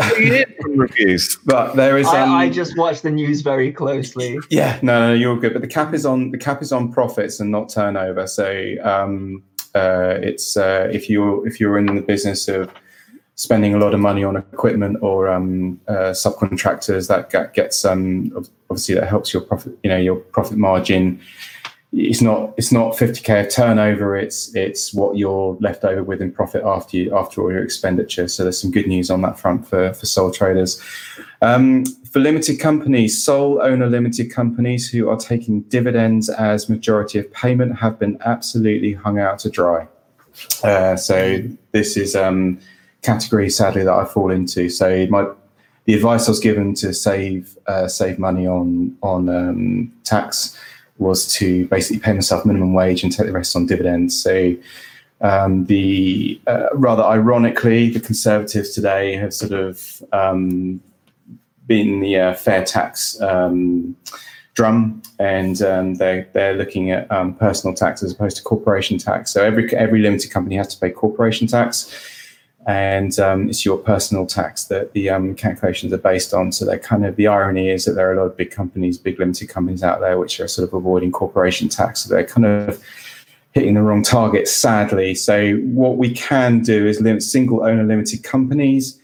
[0.59, 1.37] From reviews.
[1.45, 2.07] but there is.
[2.07, 4.39] I, Um, I just watch the news very closely.
[4.49, 5.53] Yeah, no, no, you're good.
[5.53, 8.25] But the cap is on the cap is on profits and not turnover.
[8.25, 9.43] So um,
[9.75, 12.71] uh, it's uh, if you're if you're in the business of
[13.37, 18.45] spending a lot of money on equipment or um, uh, subcontractors, that get- gets um,
[18.69, 19.77] obviously that helps your profit.
[19.83, 21.21] You know your profit margin.
[21.93, 24.17] It's not it's not 50k of turnover.
[24.17, 28.27] It's it's what you're left over with in profit after you after all your expenditure.
[28.27, 30.81] So there's some good news on that front for for sole traders.
[31.41, 37.31] Um, for limited companies, sole owner limited companies who are taking dividends as majority of
[37.31, 39.87] payment have been absolutely hung out to dry.
[40.63, 42.59] Uh, so this is um,
[43.11, 44.69] category sadly that I fall into.
[44.69, 45.23] So my
[45.85, 50.57] the advice I was given to save uh, save money on on um, tax
[50.97, 54.11] was to basically pay myself minimum wage and take the rest on dividends.
[54.25, 54.55] So
[55.21, 60.81] um, the uh, rather ironically, the Conservatives today have sort of um,
[61.65, 63.95] been the uh, fair tax um,
[64.53, 69.31] drum, and um, they they're looking at um, personal tax as opposed to corporation tax.
[69.31, 71.71] So every every limited company has to pay corporation tax,
[72.67, 76.51] and um, it's your personal tax that the um, calculations are based on.
[76.51, 78.97] So they kind of the irony is that there are a lot of big companies,
[78.97, 82.01] big limited companies out there, which are sort of avoiding corporation tax.
[82.01, 82.83] So they're kind of
[83.53, 85.15] hitting the wrong target, sadly.
[85.15, 89.01] So what we can do is limit single owner limited companies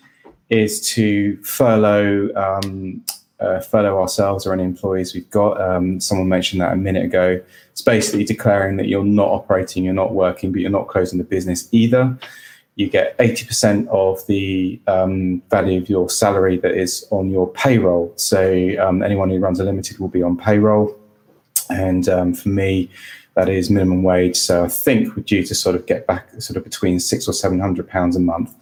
[0.49, 3.02] is to furlough um,
[3.39, 5.60] uh, furlough ourselves or any employees we've got.
[5.62, 7.41] Um, someone mentioned that a minute ago.
[7.71, 11.23] It's basically declaring that you're not operating, you're not working, but you're not closing the
[11.23, 12.17] business either.
[12.76, 18.14] You get 80% of the um, value of your salary that is on your payroll.
[18.16, 20.98] So um, anyone who runs a limited will be on payroll.
[21.70, 22.90] And um, for me,
[23.36, 24.36] that is minimum wage.
[24.36, 27.34] So I think we're due to sort of get back sort of between six or
[27.34, 28.56] seven hundred pounds a month.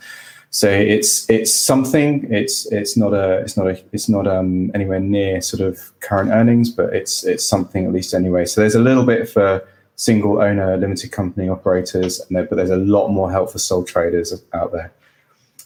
[0.50, 2.28] So it's it's something.
[2.30, 6.32] It's it's not a it's not a it's not um anywhere near sort of current
[6.32, 8.46] earnings, but it's it's something at least anyway.
[8.46, 9.66] So there's a little bit for
[10.02, 13.84] single owner limited company operators, and there, but there's a lot more help for sole
[13.84, 14.92] traders out there.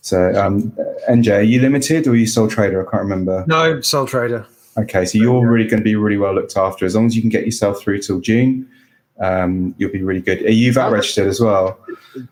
[0.02, 0.72] So um,
[1.10, 2.86] NJ, are you limited or are you sole trader?
[2.86, 3.46] I can't remember.
[3.48, 4.46] No, sole trader.
[4.78, 7.22] Okay, so you're really going to be really well looked after as long as you
[7.22, 8.68] can get yourself through till June.
[9.22, 10.42] Um, you'll be really good.
[10.42, 11.80] Are you VAT registered as well?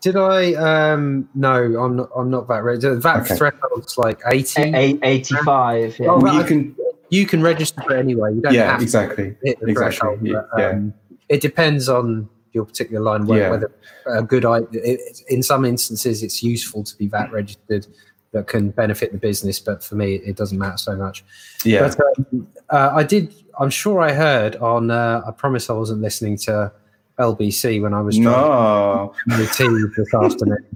[0.02, 0.52] Did I?
[0.52, 2.10] Um, no, I'm not.
[2.14, 3.00] I'm not VAT registered.
[3.00, 3.36] VAT Okay.
[3.36, 4.62] threshold's like eighty.
[4.62, 5.98] Eight, 85.
[5.98, 6.08] Yeah.
[6.10, 6.76] Oh, Well, you can.
[7.10, 8.34] You can register for anyway.
[8.34, 9.30] You don't Yeah, have exactly.
[9.30, 10.48] to hit the exactly, threshold.
[10.52, 10.92] but, um,
[11.28, 13.26] It depends on your particular line.
[13.26, 13.50] Whether, Yeah.
[13.50, 13.70] whether
[14.06, 14.44] a good.
[14.44, 17.86] i- It, in some instances, it's useful to be VAT registered.
[18.32, 21.24] That can benefit the business, but for me, it doesn't matter so much.
[21.64, 23.32] Yeah, But um, uh, I did.
[23.60, 24.90] I'm sure I heard on.
[24.90, 26.72] Uh, I promise I wasn't listening to
[27.20, 29.14] LBC when I was driving no.
[29.28, 30.66] the tea this afternoon.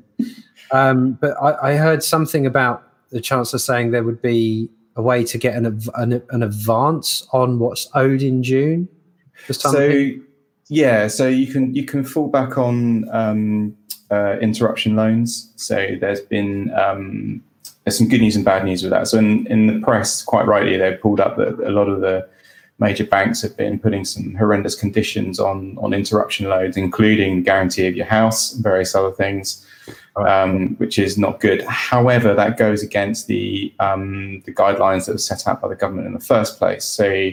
[0.70, 5.24] Um, but I, I heard something about the chancellor saying there would be a way
[5.24, 8.87] to get an an, an advance on what's owed in June.
[9.46, 10.22] For something.
[10.68, 13.76] Yeah, so you can you can fall back on um,
[14.11, 15.52] uh, interruption loans.
[15.57, 17.42] So there's been um,
[17.85, 19.09] there's some good news and bad news with that.
[19.09, 22.28] So in, in the press, quite rightly, they pulled up that a lot of the
[22.78, 27.96] major banks have been putting some horrendous conditions on on interruption loans, including guarantee of
[27.96, 29.66] your house various other things,
[30.16, 31.64] um, which is not good.
[31.64, 36.09] However, that goes against the um, the guidelines that were set out by the government
[36.09, 36.85] in the first place.
[36.85, 37.31] So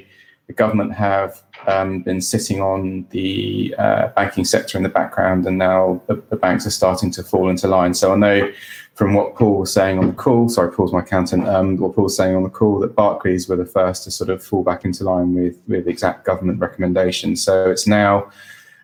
[0.48, 5.58] the government have um, been sitting on the uh, banking sector in the background, and
[5.58, 7.94] now the, the banks are starting to fall into line.
[7.94, 8.52] So I know
[8.96, 12.06] from what Paul was saying on the call, sorry, Paul's my accountant, um, what Paul
[12.06, 14.86] was saying on the call that Barclays were the first to sort of fall back
[14.86, 17.44] into line with, with exact government recommendations.
[17.44, 18.30] So it's now,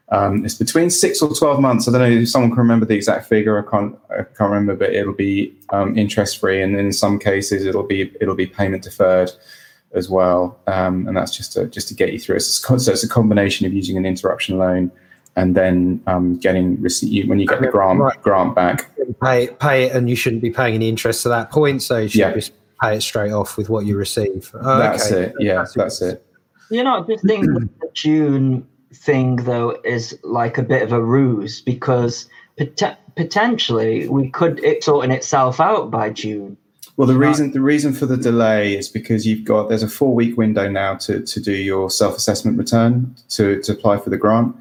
[0.10, 1.88] um, it's between six or 12 months.
[1.88, 3.66] I don't know if someone can remember the exact figure.
[3.66, 6.62] I can't, I can't remember, but it'll be um, interest free.
[6.62, 9.32] And in some cases, it'll be, it'll be payment deferred
[9.94, 10.60] as well.
[10.68, 12.38] Um, and that's just to, just to get you through.
[12.38, 14.92] It's, a- so it's a combination of using an interruption loan
[15.36, 18.22] and then um, getting receipt when you get the grant Right.
[18.22, 18.90] grant back.
[19.24, 21.82] pay pay it, and you shouldn't be paying any interest to that point.
[21.82, 22.34] So you should Yeah.
[22.34, 22.52] just
[22.82, 24.52] pay it straight off with what you receive.
[24.54, 25.26] Oh, That's okay.
[25.28, 25.36] it.
[25.40, 26.26] Yeah, that's it.
[26.70, 31.02] You know, I just think the June thing, though, is like a bit of a
[31.02, 32.28] ruse because
[32.78, 36.58] pot- potentially we could it sorting itself out by June.
[36.98, 40.14] Well, the reason the reason for the delay is because you've got there's a four
[40.14, 44.18] week window now to to do your self assessment return to to apply for the
[44.18, 44.56] grant.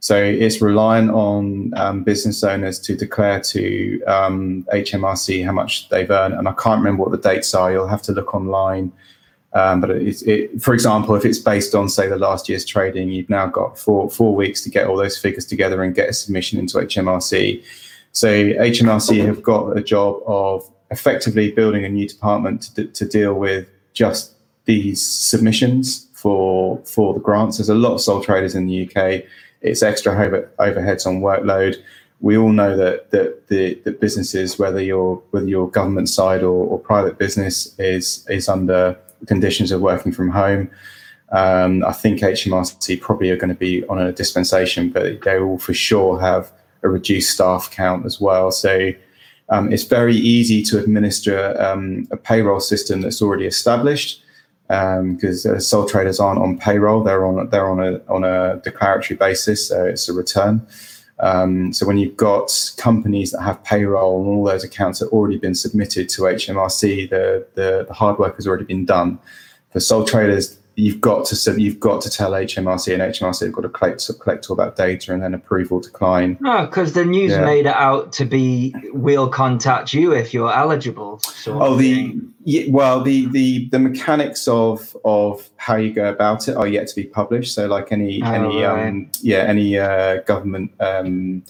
[0.00, 6.10] So it's reliant on um, business owners to declare to um, HMRC how much they've
[6.10, 7.72] earned, and I can't remember what the dates are.
[7.72, 8.92] You'll have to look online.
[9.54, 13.10] Um, but it's it, for example, if it's based on say the last year's trading,
[13.10, 16.12] you've now got four four weeks to get all those figures together and get a
[16.12, 17.64] submission into HMRC.
[18.12, 23.34] So HMRC have got a job of effectively building a new department to, to deal
[23.34, 24.32] with just
[24.64, 27.58] these submissions for for the grants.
[27.58, 29.24] There's a lot of sole traders in the UK.
[29.60, 31.76] It's extra over, overheads on workload.
[32.20, 36.58] We all know that that the, the businesses, whether you're whether you're government side or,
[36.70, 40.70] or private business, is is under conditions of working from home.
[41.32, 45.58] Um, I think HMRC probably are going to be on a dispensation, but they will
[45.58, 46.52] for sure have
[46.84, 48.52] a reduced staff count as well.
[48.52, 48.92] So
[49.48, 54.22] um, it's very easy to administer um, a payroll system that's already established
[54.68, 59.16] because uh, sole traders aren't on payroll; they're on they're on a on a declaratory
[59.16, 60.66] basis, so it's a return.
[61.20, 65.38] Um, so when you've got companies that have payroll and all those accounts have already
[65.38, 69.18] been submitted to HMRC, the the, the hard work has already been done.
[69.70, 73.62] For sole traders, you've got to you've got to tell HMRC, and HMRC have got
[73.62, 76.36] to collect collect all that data and then approval decline.
[76.40, 77.44] No, because the news Yeah.
[77.44, 81.20] made it out to be we'll contact you if you're eligible.
[81.46, 86.56] Oh, the yeah, well, the the the mechanics of of how you go about it
[86.56, 87.54] are yet to be published.
[87.54, 88.88] So, like any Oh, any right.
[88.88, 91.42] um, yeah any uh, government um,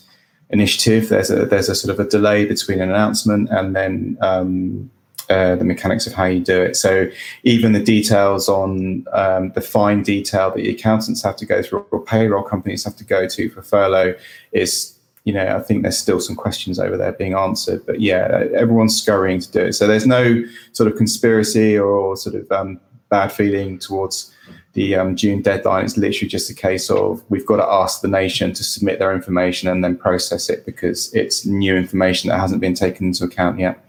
[0.50, 4.90] initiative, there's a there's a sort of a delay between an announcement and then um,
[5.30, 6.76] uh, the mechanics of how you do it.
[6.76, 7.08] So,
[7.42, 11.86] even the details on um, the fine detail that the accountants have to go through
[11.90, 14.14] or payroll companies have to go to for furlough
[14.52, 17.84] is you know, I think there's still some questions over there being answered.
[17.86, 19.72] But yeah, everyone's scurrying to do it.
[19.72, 24.34] So there's no sort of conspiracy or sort of um, bad feeling towards
[24.74, 25.84] the um, June deadline.
[25.84, 29.14] It's literally just a case of we've got to ask the nation to submit their
[29.14, 33.58] information and then process it because it's new information that hasn't been taken into account
[33.58, 33.83] yet.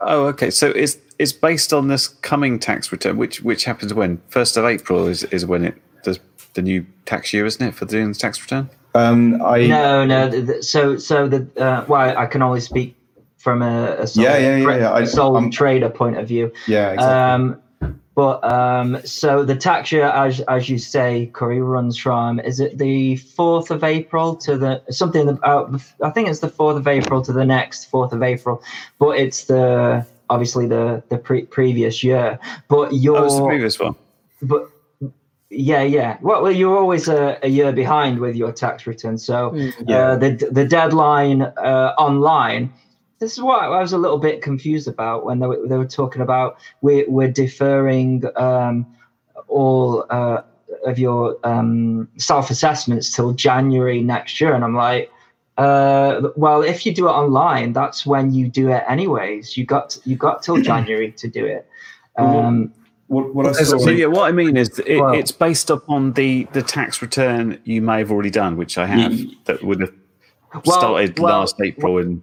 [0.00, 0.50] Oh, okay.
[0.50, 4.64] So it's it's based on this coming tax return, which which happens when first of
[4.64, 6.20] April is, is when it does
[6.54, 8.70] the new tax year, isn't it, for doing the tax return?
[8.94, 10.30] Um, I No, no.
[10.30, 12.96] th- th- So, so the uh, well, I can only speak
[13.38, 14.90] from a, a sole, Yeah, yeah, yeah, yeah.
[14.90, 16.52] I- a sole I'm- trader point of view.
[16.66, 17.14] Yeah, exactly.
[17.54, 17.62] Um,
[18.18, 22.76] but um, so the tax year, as as you say, Curry runs from is it
[22.76, 27.22] the fourth of April to the something about I think it's the fourth of April
[27.22, 28.60] to the next fourth of April,
[28.98, 32.40] but it's the obviously the the pre- previous year.
[32.66, 33.94] But your That was the previous one.
[34.42, 34.68] but
[35.50, 36.18] yeah, yeah.
[36.20, 39.16] Well, well you're always a, a year behind with your tax return.
[39.18, 39.50] So
[39.88, 42.72] uh, the the deadline uh, online.
[43.18, 45.86] This is what I was a little bit confused about when they were, they were
[45.86, 48.86] talking about we're, we're deferring um,
[49.48, 50.42] all uh,
[50.86, 55.10] of your um, self assessments till January next year, and I'm like.
[55.56, 59.56] Uh, well, if you do it online, that's when you do it anyways.
[59.56, 61.68] You got you got till January to do it.
[62.16, 62.72] Um,
[63.08, 66.12] what, what I So, saw, yeah, what I mean is it, Well- it's based upon
[66.12, 69.80] the, the tax return you may have already done, which I have, Ye- that would
[69.80, 69.92] have
[70.64, 72.22] Well- started well- last April and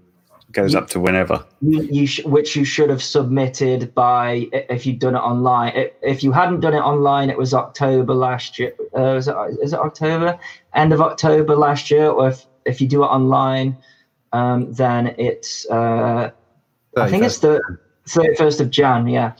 [0.55, 1.45] goes up to whenever.
[1.61, 5.73] you, you sh- which you should have submitted by if you'd done it online.
[6.01, 8.73] If you hadn't done it online, it was October last year.
[8.97, 10.39] Uh, is, it, is it October?
[10.73, 13.77] End of October last year, or if, if you do it online,
[14.33, 16.31] um, then it's uh,
[16.97, 17.61] I think it's the
[18.07, 19.07] thirty first of Jan.
[19.07, 19.33] Yeah.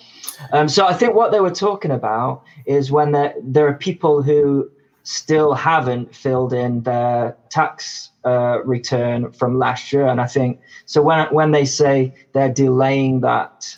[0.52, 4.22] Um, so I think what they were talking about is when there there are people
[4.22, 4.70] who
[5.06, 11.02] still haven't filled in their tax uh, return from last year, and I think so.
[11.02, 13.78] When when they say they're delaying that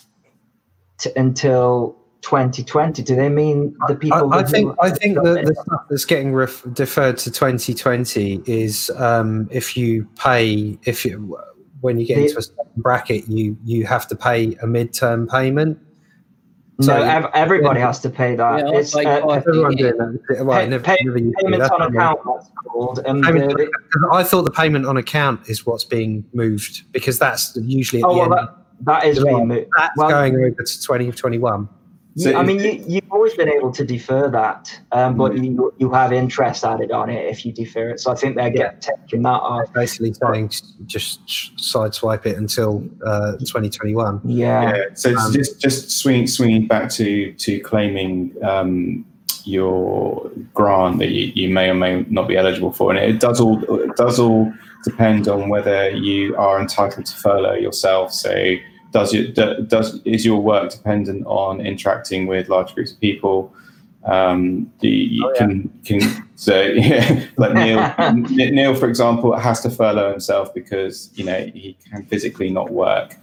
[0.98, 4.34] t- until 2020, do they mean the people?
[4.34, 8.90] I, I think I think the, the stuff that's getting ref- deferred to 2020 is
[8.96, 11.38] um, if you pay if you
[11.82, 15.78] when you get The- into a bracket you you have to pay a midterm payment.
[16.80, 18.60] No, so- ev- everybody has to pay that.
[18.60, 20.46] Yeah, I it's pay uh, five Everyone doing that.
[20.46, 21.44] Well, Pay- never, pay- never used to.
[21.46, 22.20] payments That's on what I account.
[22.26, 23.00] That's called.
[23.06, 23.72] And Payment the-
[24.10, 28.08] on I thought the payment on account is what's being moved because that's usually at
[28.10, 28.48] oh the well, end.
[28.82, 29.40] that, that is July.
[29.40, 29.68] removed.
[29.78, 31.68] that's well- going over to 2021.
[32.18, 35.92] So I mean, you, you've always been able to defer that, um, but you you
[35.92, 38.00] have interest added on it if you defer it.
[38.00, 39.72] So I think they're get, taking that off.
[39.72, 40.52] Basically saying
[40.88, 44.22] just sideswipe it until uh, 2021.
[44.24, 44.62] Yeah.
[44.64, 49.06] yeah, so it's Um, just just swinging swinging back to to claiming um,
[49.44, 53.40] your grant that you, you may or may not be eligible for, and it does
[53.40, 54.52] all it does all
[54.84, 58.12] depend on whether you are entitled to furlough yourself.
[58.12, 58.56] So
[58.92, 59.32] does your
[59.66, 63.54] does is your work dependent on interacting with large groups of people?
[64.06, 65.40] Um, do you Oh, yeah.
[65.40, 67.94] can can so yeah, like Neil
[68.52, 73.16] Neil for example has to furlough himself because you know he can physically not work.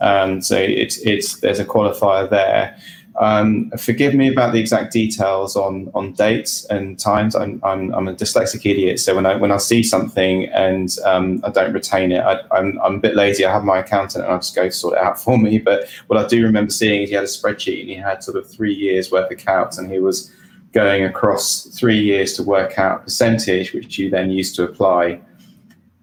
[0.00, 2.78] Um, so it's it's there's a qualifier there.
[3.20, 7.36] Um, forgive me about the exact details on on dates and times.
[7.36, 11.42] I'm I'm, I'm a dyslexic idiot, so when I when I see something and um,
[11.44, 13.44] I don't retain it, I, I'm I'm a bit lazy.
[13.44, 15.58] I have my accountant and I just go sort it out for me.
[15.58, 18.38] But what I do remember seeing is he had a spreadsheet and he had sort
[18.38, 20.34] of three years worth of calcs and he was
[20.72, 25.20] going across three years to work out percentage, which you then used to apply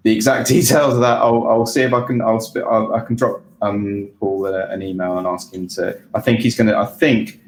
[0.04, 2.20] the exact details of that, I'll, I'll see if I can.
[2.22, 6.00] I'll, I'll I can drop um, Paul uh, an email and ask him to.
[6.14, 6.76] I think he's going to.
[6.76, 7.40] I think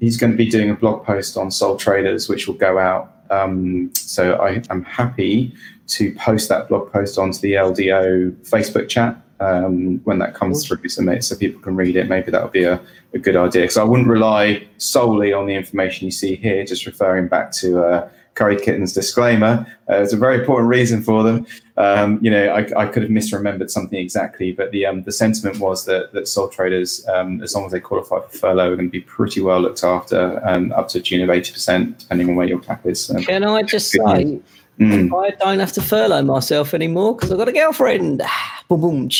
[0.00, 3.10] he's going to be doing a blog post on Sole Traders, which will go out.
[3.30, 5.54] Um, so I, I'm happy
[5.86, 10.88] to post that blog post onto the LDO Facebook chat um, when that comes through,
[10.88, 12.08] so, so people can read it.
[12.08, 12.80] Maybe that would be a,
[13.12, 13.62] a good idea.
[13.62, 16.64] Because I wouldn't rely solely on the information you see here.
[16.64, 17.84] Just referring back to.
[17.84, 19.66] Uh, Curry Kitten's disclaimer.
[19.88, 21.46] Uh, there's a very important reason for them.
[21.76, 25.58] Um, you know, I, I could have misremembered something exactly, but the um, the sentiment
[25.58, 28.88] was that that sole traders, um, as long as they qualify for furlough, are going
[28.88, 32.28] to be pretty well looked after, um, up to a tune of eighty percent, depending
[32.28, 33.10] on where your cap is.
[33.10, 34.40] Um, Can I just say,
[34.78, 35.24] mm.
[35.24, 38.22] I don't have to furlough myself anymore because I've got a girlfriend.
[38.68, 39.10] boom, boom.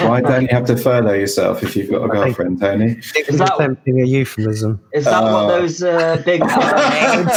[0.00, 2.98] Why don't you have to furlough yourself if you've got a girlfriend, Tony?
[3.16, 4.80] Is that- attempting a euphemism?
[4.92, 6.42] Is that Uh, what those uh, big?
[6.42, 7.28] I'm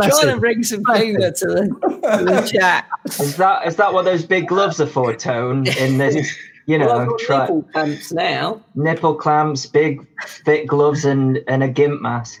[0.00, 1.62] trying to bring some humour to the,
[2.18, 2.86] to the chat.
[3.06, 5.66] is that is that what those big gloves are for, Tone?
[5.78, 6.34] In this,
[6.66, 8.60] you know, Well, I've got try, nipple clamps now.
[8.74, 10.06] nipple clamps, big
[10.44, 12.40] thick gloves, and and a gimp mask.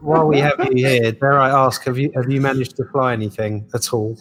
[0.00, 3.12] While we have you here, dare I ask, have you have you managed to fly
[3.12, 4.16] anything at all?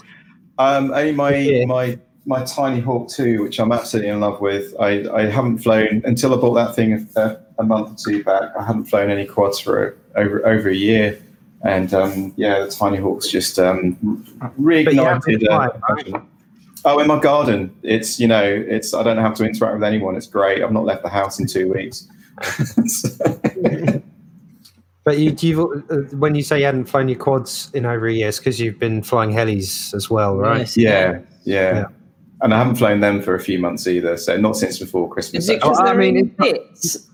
[0.57, 1.65] Um, only my Yeah.
[1.65, 4.75] my my Tiny Hawk 2, which I'm absolutely in love with.
[4.81, 8.51] I, I haven't flown until I bought that thing a, a month or two back.
[8.59, 11.21] I haven't flown any quads for over over a year,
[11.63, 13.95] and um, yeah, the Tiny Hawk's just um,
[14.59, 15.47] reignited.
[15.49, 16.19] uh.
[16.85, 20.15] Oh, in my garden, it's you know, it's I don't have to interact with anyone.
[20.15, 20.63] It's great.
[20.63, 22.07] I've not left the house in two weeks.
[25.07, 28.13] But you, you've, uh, when you say you hadn't flown your quads in over a
[28.13, 30.59] year, it's because you've been flying helis as well, right?
[30.59, 30.75] Yes.
[30.75, 31.85] yeah, yeah, Yeah.
[32.41, 34.17] And I haven't flown them for a few months either.
[34.17, 35.45] So not since before Christmas.
[35.45, 37.07] Is it because Oh, I they're mean, in bits?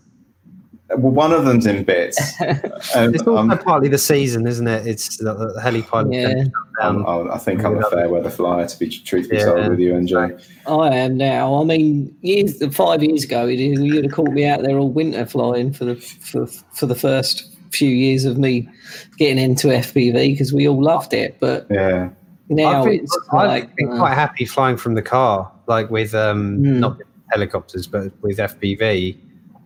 [0.89, 2.20] Well, one of them's in bits.
[2.41, 2.60] and,
[3.16, 4.88] It's also um, partly the season, isn't it?
[4.88, 6.14] It's the, the heli pilot.
[6.14, 6.46] Yeah.
[6.82, 9.46] I'm- Um, I'm- think I'm a fair weather flyer, to be truth be Yeah.
[9.46, 10.41] told with you, NJ.
[10.66, 11.62] I am now.
[11.62, 15.28] I mean, years five years ago, you'd you'd have caught me out there all winter
[15.28, 18.69] flying for the for, for the first few years of me
[19.17, 21.38] getting into FPV because we all loved it.
[21.39, 22.09] But Yeah.
[22.49, 25.89] now I've been, it's I've like been uh, quite happy flying from the car, like
[25.89, 26.80] with um, Mm.
[26.80, 26.97] not
[27.32, 29.17] helicopters, but with FPV.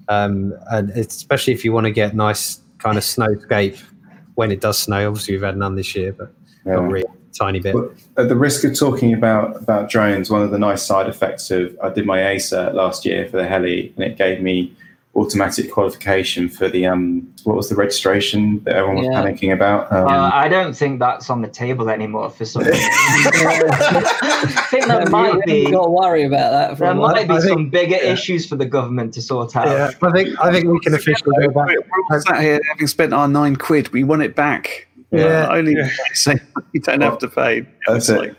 [0.09, 3.81] Um, and especially if you want to get nice kind of snowscape
[4.35, 5.07] when it does snow.
[5.07, 6.31] Obviously, we've had none this year, but
[6.65, 6.75] yeah.
[6.75, 7.05] not really,
[7.37, 7.73] tiny bit.
[7.73, 7.91] But
[8.23, 11.77] at the risk of talking about about drones, one of the nice side effects of
[11.83, 14.73] I did my A cert last year for the heli, and it gave me
[15.17, 19.23] automatic qualification for the um what was the registration that everyone was Yeah.
[19.23, 19.91] panicking about.
[19.91, 22.63] Um, Uh, I don't think that's on the table anymore for some.
[22.65, 26.77] I think there might be Got to worry about that.
[26.77, 29.67] For there might be I think- some bigger issues for the government to sort out.
[29.67, 31.69] Yeah, I think I think we can officially go back.
[31.69, 33.91] We're all sat here having spent our nine quid.
[33.93, 34.87] We want it back.
[35.11, 35.47] Yeah.
[35.49, 35.89] Only Yeah.
[36.13, 36.39] say
[36.73, 37.65] you don't have to pay.
[37.87, 38.17] That's It's it.
[38.19, 38.35] like,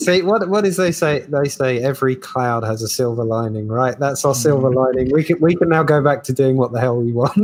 [0.00, 1.20] See what what is they say?
[1.28, 3.98] They say every cloud has a silver lining, right?
[3.98, 5.10] That's our silver lining.
[5.12, 7.36] We can we can now go back to doing what the hell we want.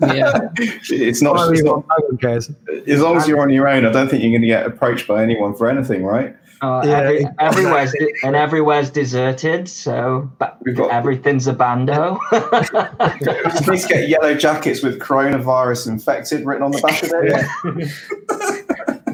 [0.00, 0.48] yeah.
[0.92, 2.50] It's not, it's not want, no one cares.
[2.86, 3.84] as long as you're on your own.
[3.84, 6.34] I don't think you're going to get approached by anyone for anything, right?
[6.62, 12.18] Uh, Yeah, every, everywhere's de- and everywhere's deserted, so ba- We've got- everything's a bando.
[13.64, 17.90] Please get yellow jackets with coronavirus infected written on the back of it.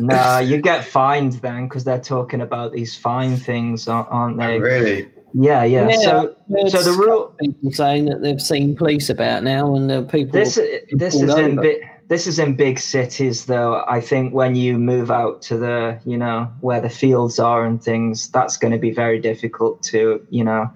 [0.01, 4.59] no, you get fined then because they're talking about these fine things, aren't aren't they?
[4.59, 5.09] Really?
[5.35, 5.89] Yeah, yeah.
[5.89, 6.37] Yeah, So,
[6.69, 7.35] so the rule.
[7.39, 10.33] people saying that they've seen police about now, and the people.
[10.33, 10.59] This
[10.93, 13.85] this pulled is in bi- this is in big cities though.
[13.89, 17.83] I think when you move out to the you know where the fields are and
[17.83, 20.71] things, that's going to be very difficult to you know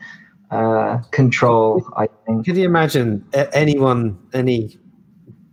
[0.50, 1.88] uh, control.
[1.96, 2.44] I think.
[2.44, 4.78] Could you imagine anyone, any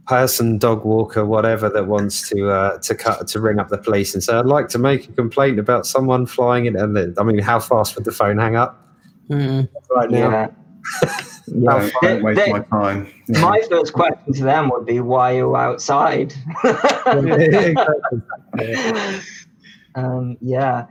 [0.08, 4.14] person, dog walker, whatever, that wants to uh, to cut to ring up the police
[4.14, 7.24] and say, "I'd like to make a complaint about someone flying it," and then, I
[7.24, 8.84] mean, how fast would the phone hang up
[9.30, 9.68] Mm.
[9.95, 10.30] right now?
[10.32, 10.47] Yeah.
[11.47, 11.91] Don't, yeah.
[12.01, 13.08] don't waste They- my time.
[13.28, 13.41] Yeah.
[13.41, 16.34] My first question to them would be, "Why are you outside?"
[16.64, 17.76] exactly.
[19.95, 20.86] um, yeah,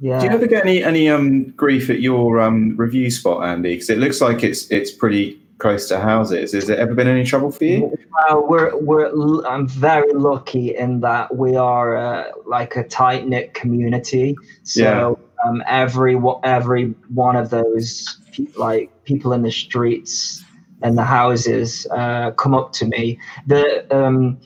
[0.00, 0.18] yeah.
[0.20, 3.74] Do you ever get any any um grief at your um review spot, Andy?
[3.74, 6.52] Because it looks like it's it's pretty close to houses.
[6.52, 7.96] Has it ever been any trouble for you?
[8.12, 9.08] Well, we're we're
[9.46, 14.36] I'm very lucky in that we are uh, like a tight knit community.
[14.64, 18.20] So um, every every one of those
[18.56, 20.44] like people in the streets
[20.82, 23.18] and the houses uh, come up to me.
[23.46, 24.38] The um,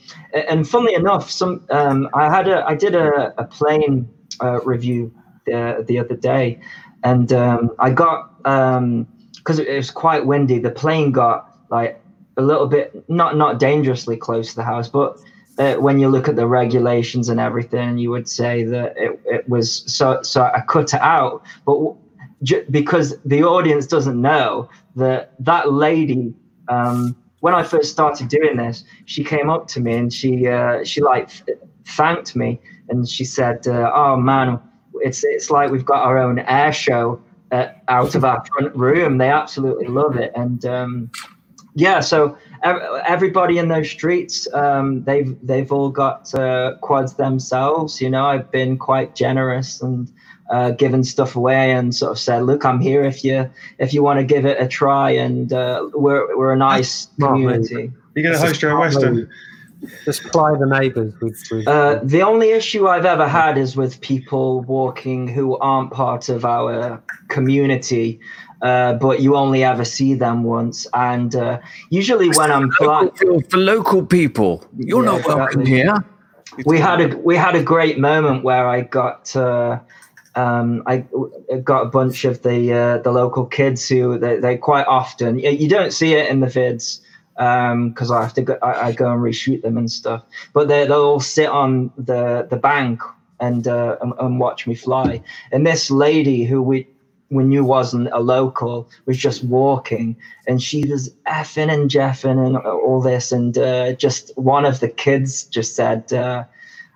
[0.49, 4.07] and funnily enough, some um, I had a I did a, a plane
[4.41, 5.13] uh, review
[5.45, 6.61] the the other day,
[7.03, 8.31] and um, I got
[9.39, 10.59] because it was quite windy.
[10.59, 11.99] The plane got like
[12.37, 15.19] a little bit not not dangerously close to the house, but
[15.57, 19.49] uh, when you look at the regulations and everything, you would say that it, it
[19.49, 21.95] was so so I cut it out, but.
[22.69, 26.33] Because the audience doesn't know that that lady,
[26.69, 30.85] um, when I first started doing this, she came up to me and she uh,
[30.85, 34.57] she like th- thanked me and she said, uh, "Oh man,
[35.01, 37.21] it's it's like we've got our own air show
[37.51, 39.17] uh, out of our front room.
[39.17, 41.11] They absolutely love it." And um,
[41.75, 48.01] yeah, so ev- everybody in those streets, um, they've they've all got uh, quads themselves.
[48.01, 50.11] You know, I've been quite generous and
[50.49, 54.03] uh, given stuff away and sort of said, "Look, I'm here if you if you
[54.03, 57.91] want to give it a try." And uh, we're we're a nice community.
[58.15, 59.29] You're going to host your own Western.
[60.05, 61.41] Just ply the neighbours with.
[61.51, 66.29] with Uh, the only issue I've ever had is with people walking who aren't part
[66.29, 68.19] of our community,
[68.61, 70.85] uh, but you only ever see them once.
[70.93, 71.59] And uh,
[71.89, 74.65] usually when I'm flying, Local- for local people.
[74.77, 75.65] You're Yeah, not welcome exactly.
[75.65, 76.05] here.
[76.65, 79.79] we had a we had a great moment where I got uh,
[80.35, 81.05] um, I
[81.53, 85.39] I got a bunch of the uh, the local kids who they, they quite often
[85.39, 86.99] you you don't see it in the vids
[87.39, 90.23] because I have to go I, I go and reshoot them and stuff,
[90.53, 93.01] but they they'll all sit on the the bank
[93.39, 95.23] and, uh, and and watch me fly.
[95.53, 96.87] And this lady who we
[97.29, 100.17] we knew wasn't a local was just walking,
[100.47, 104.89] and she was effing and jeffing and all this, and uh, just one of the
[104.89, 106.11] kids just said.
[106.11, 106.43] Uh,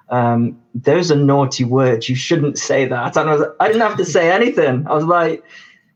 [0.10, 2.08] um, those are naughty words.
[2.10, 3.18] You shouldn't say that.
[3.18, 4.86] And I, was, I didn't have to say anything.
[4.86, 5.44] I was like,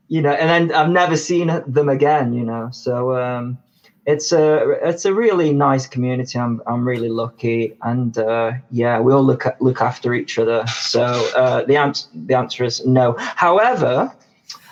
[0.08, 2.70] you know, and then I've never seen them again, you know.
[2.72, 3.60] So um,
[4.08, 6.40] it's a it's a really nice community.
[6.40, 10.66] I'm I'm really lucky, and uh, yeah, we all look look after each other.
[10.68, 11.04] So
[11.36, 13.16] uh, the answer the answer is no.
[13.18, 14.16] However,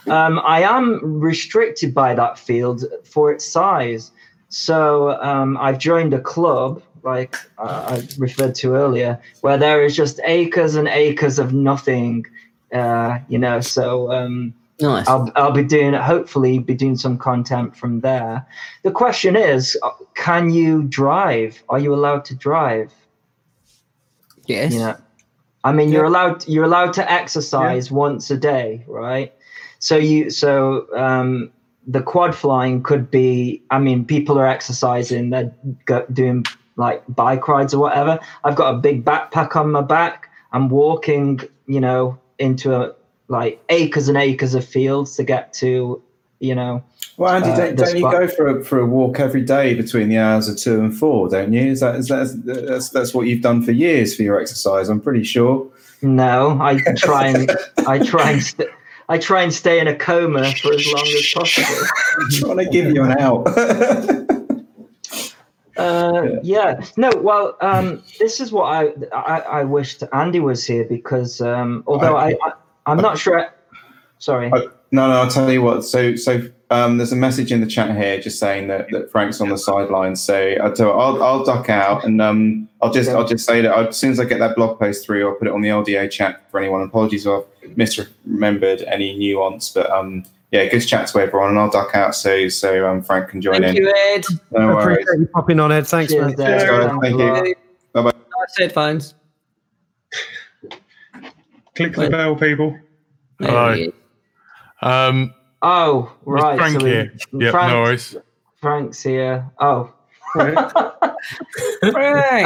[0.08, 4.12] um, I am restricted by that field for its size.
[4.48, 9.98] So um, I've joined a club like uh, I referred to earlier, where there is
[9.98, 12.26] just acres and acres of nothing.
[12.74, 15.08] Uh, you know, so um, Nice.
[15.08, 18.46] I'll I'll be doing hopefully be doing some content from there.
[18.84, 21.64] The question is, uh, can you drive?
[21.70, 22.92] Are you allowed to drive?
[24.48, 24.74] yes.
[24.74, 24.98] You know,
[25.64, 29.34] I mean, you're allowed you're allowed to exercise once a day, right?
[29.80, 31.52] So you so um,
[31.88, 33.64] the quad flying could be.
[33.72, 35.32] I mean, people are exercising.
[35.32, 35.54] They're
[35.86, 36.46] go, doing
[36.76, 38.20] like bike rides or whatever.
[38.44, 40.30] I've got a big backpack on my back.
[40.52, 42.94] I'm walking, you know, into a
[43.28, 46.02] like acres and acres of fields to get to,
[46.40, 46.84] you know.
[47.18, 50.10] Well, Andy, Uh, don't, don't you go for a, for a walk every day between
[50.10, 51.30] the hours of two and four?
[51.30, 51.62] Don't you?
[51.62, 54.90] Is that is that that's that's what you've done for years for your exercise?
[54.90, 55.68] I'm pretty sure.
[56.02, 57.52] No, I try and
[57.88, 58.70] I try and st-
[59.08, 61.88] I try and stay in a coma for as long as possible.
[62.20, 63.48] I'm trying to give you an out.
[65.78, 66.82] Uh, yeah.
[66.96, 67.12] No.
[67.18, 72.16] Well, um, this is what I, I I wished Andy was here because um, although
[72.16, 72.54] I, I
[72.86, 73.54] I'm not sure.
[74.20, 74.50] Sorry.
[74.50, 75.84] no, no, I'll tell you what.
[75.84, 79.42] So, so um, there's a message in the chat here just saying that, that Frank's
[79.42, 80.22] on the sidelines.
[80.22, 83.88] So I'll, I'll I'll duck out and um, I'll just I'll just say that I,
[83.88, 86.10] as soon as I get that blog post through, I'll put it on the LDO
[86.12, 86.82] chat for anyone.
[86.82, 87.32] Apologies if
[87.64, 92.16] I've misremembered any nuance, but um, yeah, good chat to everyone, and I'll duck out
[92.16, 93.86] so so um, Frank can join Thank in.
[93.86, 94.60] Thank you, Ed.
[94.60, 94.98] No I worries.
[95.04, 95.88] appreciate you popping on, Ed.
[95.88, 96.38] Thanks, Cheers, mate.
[96.38, 96.68] Dave.
[96.68, 96.90] guys.
[96.90, 97.56] Thanks Thank a you.
[97.94, 98.16] lot.
[98.58, 99.14] Nice
[101.78, 101.96] headphones.
[101.96, 102.78] Click the bell, people.
[103.40, 103.92] There Hello.
[104.82, 106.58] Um, Oh, right.
[106.58, 107.14] Frank so we- here.
[107.34, 108.16] Yep, Frank- no worries.
[108.62, 109.50] Frank's here.
[109.60, 109.92] Oh.
[110.34, 110.74] Frank.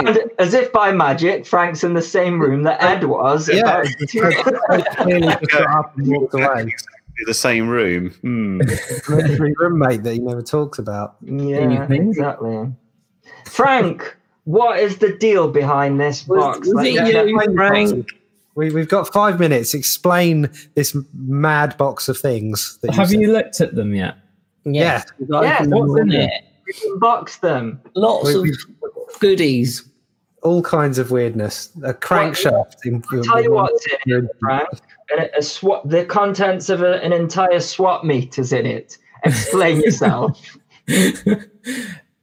[0.08, 3.50] And as if by magic, Frank's in the same room that Ed was.
[3.50, 3.60] Yeah.
[3.62, 4.24] about two-
[4.70, 6.74] I clearly just got up and walked away.
[7.26, 8.12] The same room.
[8.22, 8.60] Hmm.
[9.60, 11.16] Roommate that he never talks about.
[11.22, 12.72] yeah, exactly.
[13.46, 14.16] Frank,
[14.46, 16.60] what is the deal behind this Was- box?
[16.60, 18.08] was Like, it you, yeah, Frank?
[18.60, 19.74] We, we've got five minutes.
[19.74, 22.78] Explain this mad box of things.
[22.82, 23.22] That Have said.
[23.22, 24.18] you looked at them yet?
[24.66, 25.02] Yeah.
[25.18, 26.32] We've Yeah, open what's them in on it?
[26.68, 26.84] it.
[26.84, 27.80] you unbox them.
[27.96, 28.58] Lots We- of we've-
[29.22, 29.86] goodies.
[30.44, 31.70] all kinds of weirdness.
[31.84, 32.76] A crankshaft.
[32.86, 34.68] in- Tell you what's in it, Frank.
[35.18, 38.98] A, a swap, the contents of a, an entire swap meet is in it.
[39.24, 40.38] Explain yourself.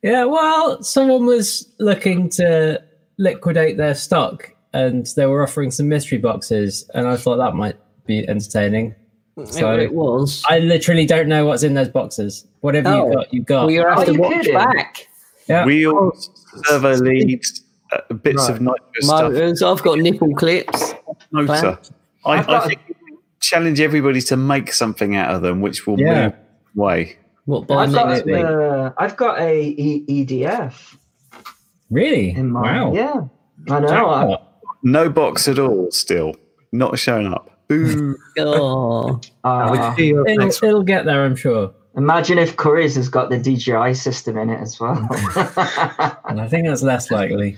[0.03, 2.83] yeah, well, someone was looking to
[3.19, 7.77] liquidate their stock and they were offering some mystery boxes, and I thought that might
[8.07, 8.95] be entertaining.
[9.45, 10.43] So it was.
[10.49, 12.47] I literally don't know what's in those boxes.
[12.61, 13.07] Whatever Oh.
[13.07, 13.61] you got, you got.
[13.67, 15.09] well, you have Are to you watch back.
[15.47, 15.65] Yeah.
[15.67, 16.31] Wheels,
[16.65, 17.63] servo leads,
[17.93, 19.63] uh, bits of nitro stuff.
[19.63, 20.95] I've got nipple clips.
[21.31, 21.79] Motor.
[22.25, 22.81] I, I've got think
[23.41, 26.25] challenge everybody to make something out of them, which will Yeah.
[26.25, 26.33] move
[26.77, 27.17] away.
[27.45, 30.97] What by I've got, next uh, I've got a e- EDF
[31.91, 32.31] Really?
[32.31, 32.93] in mind.
[32.93, 32.93] Wow.
[32.95, 34.39] Yeah, I know.
[34.87, 35.07] I, Jackpot.
[35.07, 35.91] No box at all.
[35.91, 36.35] Still
[36.73, 37.51] not showing up.
[37.69, 38.17] Boo.
[38.39, 41.75] Oh, uh, See you It'll, it'll get there, I'm sure.
[41.97, 44.97] imagine if Curry's has got the DJI system in it as well.
[46.29, 47.57] And I think that's less likely.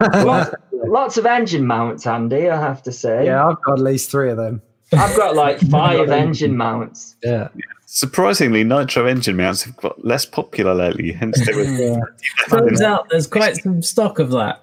[0.00, 2.48] lots, lots of engine mounts, Andy.
[2.48, 3.26] I have to say.
[3.26, 4.62] Yeah, I've got at least three of them.
[4.92, 7.16] I've got like five engine mounts.
[7.22, 7.48] Yeah.
[7.86, 11.12] Surprisingly, nitro engine mounts have got less popular lately.
[11.12, 12.14] Hence, they were
[12.48, 14.62] Turns out there's quite some stock of that.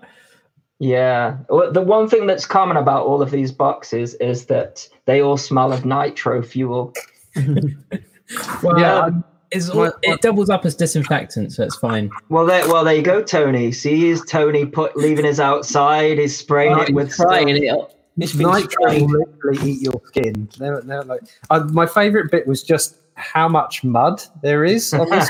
[0.82, 1.38] Yeah.
[1.48, 5.38] Well, The one thing that's common about all of these boxes is that they all
[5.38, 6.94] smell of nitro fuel.
[8.64, 12.10] Well, Yeah, um, it's all, it doubles up as disinfectant, so it's fine.
[12.30, 13.74] Well, there, well, there you go, Tony.
[13.74, 16.18] See, here's Tony put leaving his outside.
[16.18, 17.62] He's spraying it with trying stuff.
[17.62, 17.68] it.
[17.68, 17.92] up.
[18.18, 20.48] It's been Nitro will literally eat your skin.
[20.58, 25.10] They're, they're like, uh, my favorite bit was just how much mud there is on
[25.10, 25.30] this.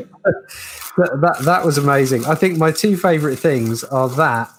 [0.24, 2.24] that, that, that was amazing.
[2.26, 4.50] I think my two favorite things are that,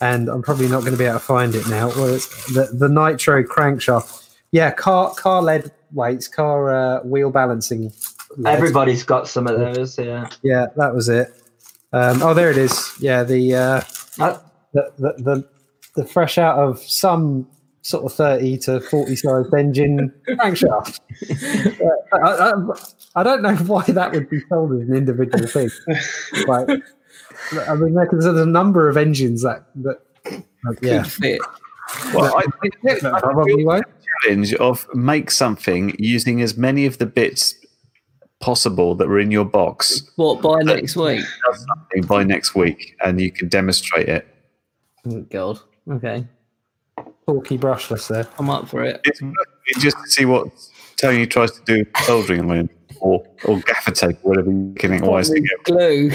[0.00, 1.88] and I'm probably not going to be able to find it now.
[1.88, 4.30] Well, it's the, the nitro crankshaft.
[4.50, 7.92] Yeah, car car led weights, car uh, wheel balancing.
[8.36, 8.54] lead.
[8.54, 9.98] Everybody's got some of those.
[9.98, 10.28] Yeah.
[10.42, 11.28] Yeah, that was it.
[11.92, 12.92] Um, oh, there it is.
[13.00, 13.80] Yeah, the uh,
[14.18, 14.38] I,
[14.72, 15.48] the, the, the,
[15.96, 17.46] the fresh out of some
[17.82, 21.00] sort of 30 to 40 sized engine crankshaft.
[21.80, 25.70] Uh, I, I, I don't know why that would be sold as an individual thing.
[26.46, 26.68] Like,
[27.68, 29.98] I mean, because there's a number of engines that, that
[30.80, 31.40] yeah, Could fit.
[32.14, 33.84] Well, I, I, that probably won't.
[34.22, 37.54] challenge of make something using as many of the bits
[38.40, 41.24] possible that were in your box What by next week?
[41.46, 44.26] does something by next week, and you can demonstrate it.
[45.06, 45.58] Oh, God.
[45.90, 46.24] Okay.
[47.26, 48.26] Porky brushless there.
[48.38, 49.00] I'm up for it.
[49.04, 49.20] It's
[49.82, 50.48] just to see what
[50.96, 52.68] Tony tries to do soldering iron
[53.00, 55.62] or or gaffer tape, whatever you can think wise to get.
[55.64, 56.10] Glue.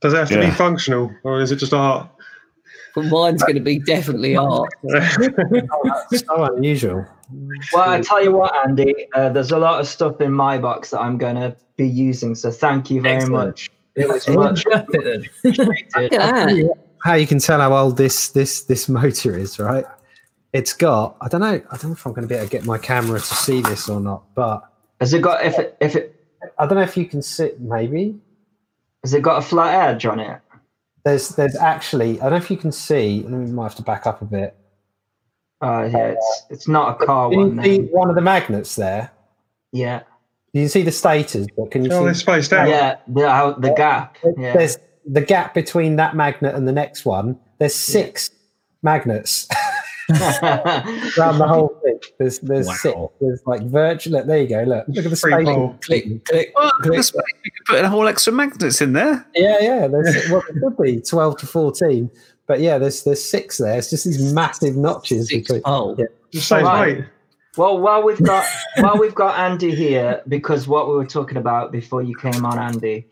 [0.00, 2.08] Does it have to be functional or is it just art?
[2.94, 4.70] But mine's going to be definitely art.
[4.90, 7.04] Oh, so unusual.
[7.72, 10.90] Well, I tell you what, Andy, uh, there's a lot of stuff in my box
[10.90, 12.34] that I'm going to be using.
[12.34, 13.48] So thank you very Excellent.
[13.48, 13.70] much.
[13.96, 15.52] It was much worth it then.
[15.52, 15.78] appreciated.
[15.94, 16.72] Look at that.
[17.02, 19.84] How you can tell how old this this this motor is, right?
[20.56, 21.16] It's got.
[21.20, 21.60] I don't know.
[21.70, 23.60] I don't know if I'm going to be able to get my camera to see
[23.60, 24.62] this or not, but
[25.00, 26.18] Has it got if it if it
[26.58, 27.60] I don't know if you can sit.
[27.60, 28.18] Maybe
[29.02, 30.40] has it got a flat edge on it?
[31.04, 32.18] there's there's actually.
[32.20, 33.20] I don't know if you can see.
[33.20, 34.56] We might have to back up a bit.
[35.60, 37.56] Uh, yeah, it's it's not a car Can one.
[37.58, 39.10] you see one of the magnets there?
[39.72, 40.02] Yeah,
[40.52, 42.20] You can see the stators, but can you Oh, they're see?
[42.20, 42.68] spaced out.
[42.68, 44.16] yeah, the out the gap.
[44.38, 44.54] Yeah.
[44.56, 47.38] There's the gap between that magnet and the next one.
[47.58, 48.30] There's six
[48.82, 49.48] magnets
[51.18, 51.98] around the whole thing.
[52.18, 52.74] There's there's Wow.
[52.74, 52.96] six.
[53.20, 54.12] There's like virtual.
[54.14, 54.62] Look, there you go.
[54.62, 55.44] Look, look at the Free space.
[55.46, 55.76] ball.
[55.82, 56.94] Click, click, Well, click.
[56.96, 59.26] that's why you can put a whole extra magnets in there.
[59.34, 59.86] Yeah, yeah.
[59.88, 62.10] There's well, it could be twelve to fourteen,
[62.46, 63.78] but yeah, there's there's six there.
[63.78, 65.28] It's just these massive notches.
[65.28, 65.94] Six between- hole.
[65.98, 66.06] Yeah.
[66.32, 66.96] Just saves Right.
[66.98, 67.04] weight.
[67.56, 68.44] Well, while we've got
[68.80, 72.58] while we've got Andy here, because what we were talking about before you came on,
[72.58, 73.06] Andy,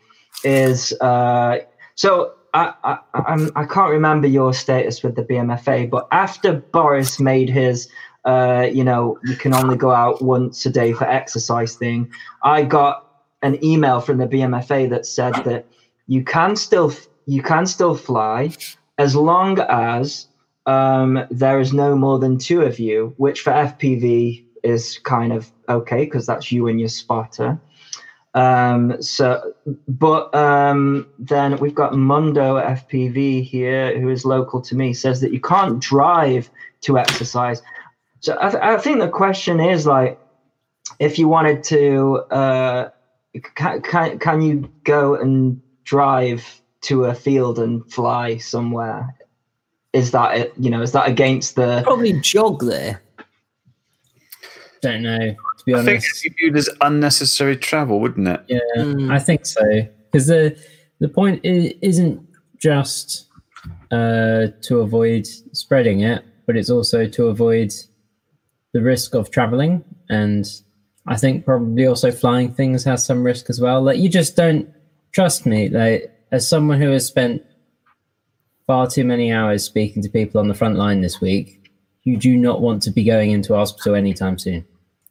[0.44, 1.58] is uh,
[1.94, 7.20] so I, I I'm I can't remember your status with the BMFA, but after Boris
[7.20, 7.88] made his
[8.24, 12.10] uh, you know you can only go out once a day for exercise thing,
[12.42, 13.06] I got
[13.42, 15.66] an email from the BMFA that said that
[16.06, 16.94] you can still
[17.26, 18.52] you can still fly
[18.98, 20.28] as long as
[20.66, 25.50] um, there is no more than two of you, which for FPV is kind of
[25.68, 27.60] okay because that's you and your spotter.
[28.34, 29.54] Um, so,
[29.86, 35.32] but um, then we've got Mundo FPV here, who is local to me, says that
[35.32, 36.50] you can't drive
[36.82, 37.62] to exercise.
[38.20, 40.18] So I, th- I think the question is like,
[40.98, 42.90] if you wanted to, uh,
[43.54, 49.14] can, can can you go and drive to a field and fly somewhere?
[49.92, 50.52] Is that it?
[50.58, 51.82] You know, is that against the?
[51.84, 53.02] Probably jog there.
[54.82, 55.34] Don't know.
[55.66, 58.44] To be I think honest, it'd be viewed as unnecessary travel, wouldn't it?
[58.48, 59.10] yeah, Mm.
[59.10, 59.62] I think so.
[60.12, 60.56] Because the
[61.00, 62.20] the point isn't
[62.58, 63.26] just
[63.90, 67.72] uh, to avoid spreading it, but it's also to avoid
[68.72, 69.82] the risk of traveling.
[70.10, 70.46] And
[71.06, 73.82] I think probably also flying things has some risk as well.
[73.82, 74.68] Like you just don't
[75.12, 75.68] trust me.
[75.68, 77.42] Like as someone who has spent
[78.66, 81.70] far too many hours speaking to people on the front line this week,
[82.04, 84.64] you do not want to be going into hospital anytime soon.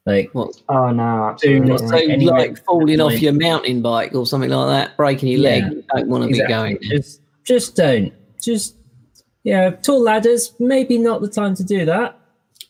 [0.06, 0.60] Like What?
[0.68, 1.68] Oh no, Do absolutely.
[1.70, 2.64] not So take any like risk.
[2.64, 5.62] falling off your mountain bike or something like that, breaking your leg.
[5.62, 5.70] Yeah.
[5.70, 6.78] You don't want to be going.
[6.82, 6.98] there.
[6.98, 8.12] Just, just don't.
[8.42, 8.76] Just,
[9.44, 10.52] yeah, tall ladders.
[10.58, 12.18] Maybe not the time to do that.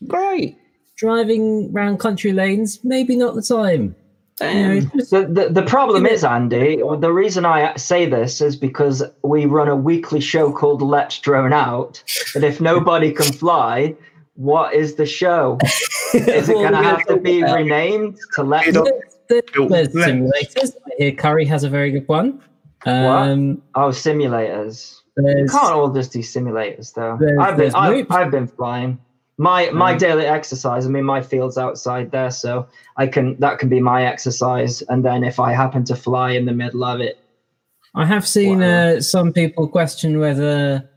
[0.07, 0.57] Great.
[0.95, 2.79] Driving round country lanes.
[2.83, 3.95] Maybe not the time.
[4.37, 4.81] Damn.
[5.11, 9.69] The, the, the problem is, Andy, the reason I say this is because we run
[9.69, 12.03] a weekly show called Let's Drone Out.
[12.35, 13.95] And if nobody can fly,
[14.35, 15.57] what is the show?
[16.13, 18.71] Is it going to have to be renamed to Let's?
[18.71, 20.09] There- Built there's left.
[20.11, 20.75] simulators.
[20.85, 22.41] I hear Curry has a very good one.
[22.85, 24.99] Um, Oh, simulators.
[25.17, 27.17] You can't all just do simulators, though.
[27.41, 28.05] I've been, I've.
[28.11, 28.99] I've been flying.
[29.37, 30.85] My my Um, daily exercise.
[30.85, 32.67] I mean, my field's outside there, so
[32.97, 34.81] I can that can be my exercise.
[34.83, 37.17] And then if I happen to fly in the middle of it,
[37.95, 38.95] I have seen Wow.
[38.97, 40.87] uh, some people question whether,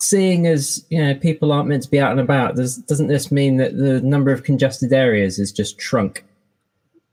[0.00, 3.30] seeing as you know, people aren't meant to be out and about, does, doesn't this
[3.30, 6.24] mean that the number of congested areas is just shrunk?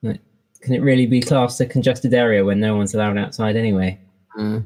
[0.02, 0.22] Like,
[0.62, 4.00] can it really be classed a congested area when no one's allowed outside anyway?
[4.38, 4.66] Mm.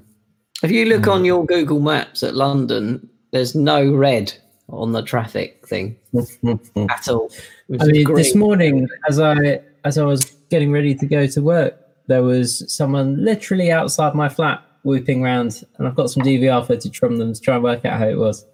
[0.63, 4.32] If you look on your Google Maps at London, there's no red
[4.69, 7.32] on the traffic thing at all.
[7.80, 11.76] I mean, this morning, as I as I was getting ready to go to work,
[12.07, 16.97] there was someone literally outside my flat whooping around, and I've got some DVR footage
[16.97, 18.45] from them to try and work out how it was.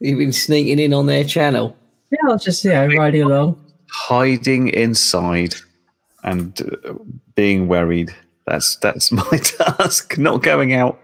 [0.00, 1.76] You've been sneaking in on their channel.
[2.10, 3.62] yeah, I was just yeah riding along.
[3.90, 5.54] Hiding inside
[6.24, 6.94] and uh,
[7.34, 8.14] being worried.
[8.46, 10.18] That's that's my task.
[10.18, 11.00] Not going out.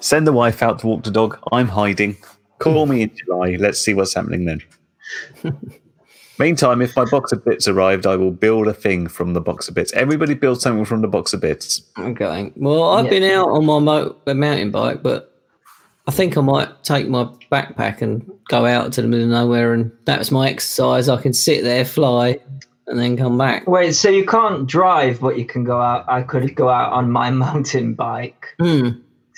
[0.00, 1.38] Send the wife out to walk the dog.
[1.52, 2.16] I'm hiding.
[2.58, 3.56] Call me in July.
[3.58, 5.72] Let's see what's happening then.
[6.42, 9.68] Meantime, if my box of bits arrived, I will build a thing from the box
[9.68, 9.92] of bits.
[9.92, 11.82] Everybody builds something from the box of bits.
[11.96, 12.52] Okay.
[12.56, 13.10] Well, I've Yeah.
[13.10, 15.32] been out on my mo- a mountain bike, but
[16.08, 19.72] I think I might take my backpack and go out to the middle of nowhere,
[19.72, 21.08] and that's my exercise.
[21.08, 22.40] I can sit there, fly,
[22.88, 23.68] and then come back.
[23.68, 26.04] Wait, so you can't drive, but you can go out.
[26.08, 28.88] I could go out on my mountain bike Hmm.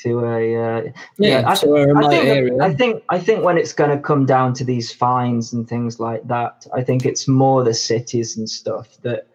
[0.02, 0.56] To a.
[0.56, 0.82] Uh,
[1.18, 2.58] Yeah, I, to a remote I think, area.
[2.62, 6.00] I think I think when it's going to come down to these fines and things
[6.00, 9.26] like that, I think it's more the cities and stuff that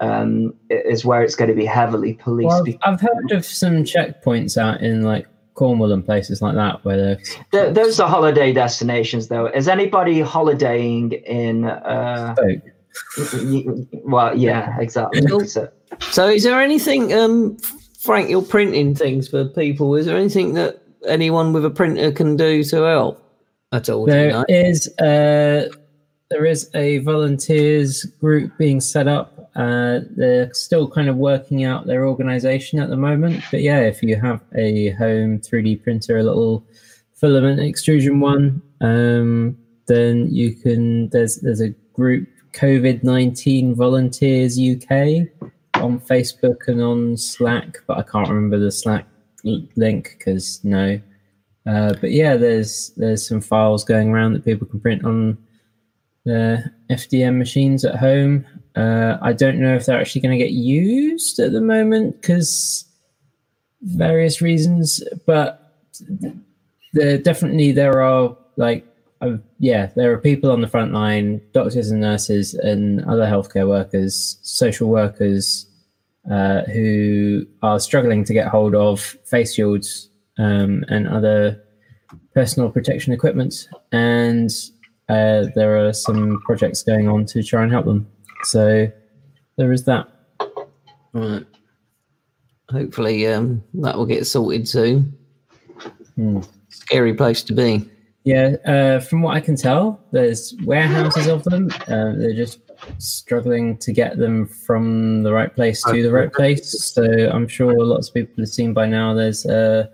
[0.00, 2.48] um, is where it's going to be heavily policed.
[2.48, 6.84] Well, I've, I've heard of some checkpoints out in like Cornwall and places like that
[6.84, 7.18] where
[7.50, 9.46] they're those are holiday destinations, though.
[9.46, 11.64] Is anybody holidaying in?
[11.64, 12.60] Uh, folk.
[13.18, 15.22] y- y- well, yeah, exactly.
[15.46, 15.68] So,
[16.00, 17.56] So, is there anything, um,
[18.06, 18.30] Frank?
[18.30, 19.96] You're printing things for people.
[19.96, 23.22] Is there anything that anyone with a printer can do to help
[23.72, 24.06] at all?
[24.06, 25.68] There is uh,
[26.30, 29.50] there is a volunteers group being set up.
[29.56, 34.02] Uh, they're still kind of working out their organization at the moment, but yeah, if
[34.02, 36.64] you have a home 3D printer, a little
[37.14, 41.08] filament extrusion one, um, then you can.
[41.08, 45.50] There's there's a group COVID nineteen Volunteers UK
[45.86, 49.06] on Facebook and on Slack, but I can't remember the Slack
[49.44, 51.00] link because no.
[51.66, 55.38] Uh, but yeah, there's there's some files going around that people can print on
[56.24, 58.44] their FDM machines at home.
[58.74, 62.84] Uh, I don't know if they're actually going to get used at the moment because
[63.82, 65.72] various reasons, but
[66.92, 68.84] there definitely there are like
[69.20, 73.66] uh, yeah, there are people on the front line, doctors and nurses and other healthcare
[73.66, 75.66] workers, social workers
[76.30, 81.62] uh, who are struggling to get hold of face shields um, and other
[82.34, 83.68] personal protection equipment.
[83.92, 84.50] And
[85.08, 88.06] uh, there are some projects going on to try and help them.
[88.44, 88.90] So
[89.56, 90.08] there is that.
[91.12, 91.46] Right.
[92.70, 95.16] Hopefully, um, that will get sorted soon.
[96.16, 96.40] Hmm.
[96.68, 97.88] Scary place to be.
[98.24, 101.70] Yeah, uh, from what I can tell, there's warehouses of them.
[101.82, 102.58] Uh, they're just
[102.98, 106.92] struggling to get them from the right place to the right place.
[106.94, 109.14] So I'm sure lots of people have seen by now.
[109.14, 109.90] There's a,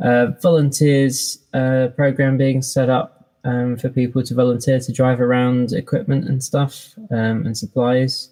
[0.00, 5.72] a volunteers uh, program being set up um, for people to volunteer to drive around
[5.72, 8.30] equipment and stuff um, and supplies.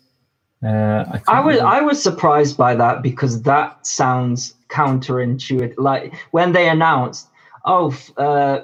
[0.63, 5.75] Uh, I, I was remember- I was surprised by that because that sounds counterintuitive.
[5.77, 7.29] Like when they announced,
[7.65, 8.61] oh, uh,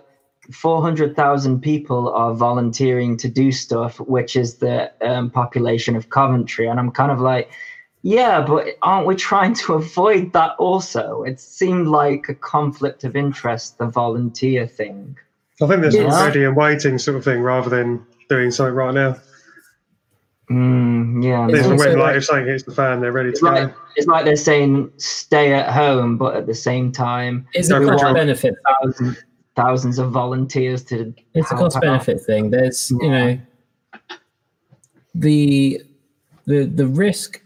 [0.53, 6.67] 400,000 people are volunteering to do stuff, which is the um, population of Coventry.
[6.67, 7.51] And I'm kind of like,
[8.03, 11.23] yeah, but aren't we trying to avoid that also?
[11.23, 15.17] It seemed like a conflict of interest, the volunteer thing.
[15.63, 16.15] I think there's Yes.
[16.15, 19.17] a ready waiting sort of thing rather than doing something right now.
[20.51, 21.47] Mm, yeah.
[21.49, 23.75] It's also when like- like if something hits the fan, they're ready to like, go.
[23.95, 27.75] it's like they're saying stay at home, but at the same time, is it's a
[27.75, 28.15] Don't cost control.
[28.15, 29.23] benefit thousands,
[29.57, 31.13] thousands of volunteers to.
[31.35, 31.83] it's a cost out.
[31.83, 33.39] benefit thing there's you know
[35.15, 35.83] the
[36.47, 37.43] the the risk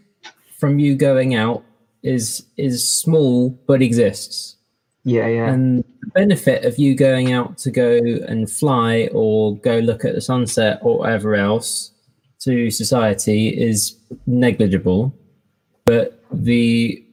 [0.57, 1.63] from you going out
[2.03, 4.55] is is small but exists
[5.03, 5.51] Yeah, yeah.
[5.51, 7.97] and the benefit of you going out to go
[8.27, 11.91] and fly or go look at the sunset or whatever else
[12.41, 13.97] to society is
[14.27, 15.13] negligible
[15.85, 17.03] but the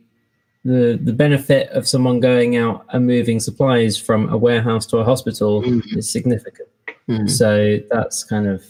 [0.64, 5.04] the the benefit of someone going out and moving supplies from a warehouse to a
[5.04, 5.62] hospital
[5.96, 6.68] is significant
[7.08, 7.26] Hmm.
[7.26, 8.64] so that's kind of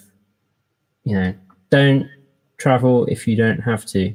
[1.04, 1.34] you know
[1.68, 2.08] don't
[2.56, 4.14] travel if you don't have to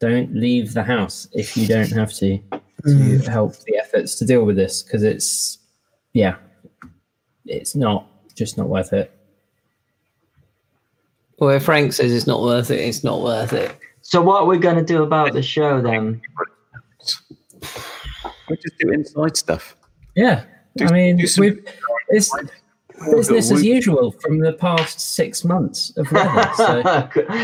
[0.00, 2.38] don't leave the house if you don't have to
[2.84, 5.58] to help the efforts to deal with this because it's
[6.12, 6.36] yeah
[7.46, 9.10] it's not just not worth it
[11.38, 13.70] Well, if Frank says it's not worth it, it's not worth it.
[14.02, 16.20] So what are we going to do about the show then?
[18.48, 19.76] We just do inside stuff.
[20.14, 20.44] yeah
[20.76, 21.64] Do- i mean do we've
[22.08, 22.30] it's
[23.14, 26.82] business as usual from the past six months of weather so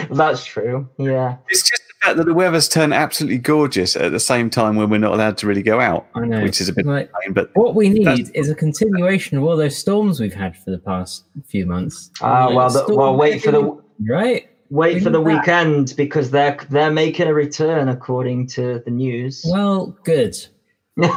[0.10, 0.88] That's true.
[0.98, 1.36] Yeah.
[1.48, 4.90] It's just the fact that the weather's turned absolutely gorgeous at the same time when
[4.90, 7.32] we're not allowed to really go out, i know which is a bit like pain.
[7.32, 10.78] But what we need is a continuation of all those storms we've had for the
[10.78, 15.10] past few months Ah, Like, well, the, storm well, wait for the right wait for
[15.10, 15.38] the need that.
[15.40, 19.44] weekend because they're they're making a return according to the news.
[19.48, 20.36] well good
[21.00, 21.10] my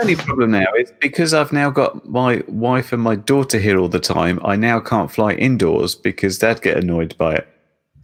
[0.00, 3.88] only problem now is because I've now got my wife and my daughter here all
[3.88, 4.38] the time.
[4.44, 7.48] I now can't fly indoors because they'd get annoyed by it.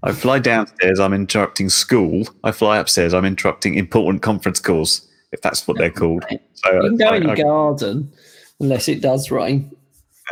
[0.03, 2.24] I fly downstairs, I'm interrupting school.
[2.43, 5.07] I fly upstairs, I'm interrupting important conference calls.
[5.32, 6.24] if that's what they're called.
[6.55, 8.12] So You can go I- in your I- garden
[8.59, 9.70] unless it does rain.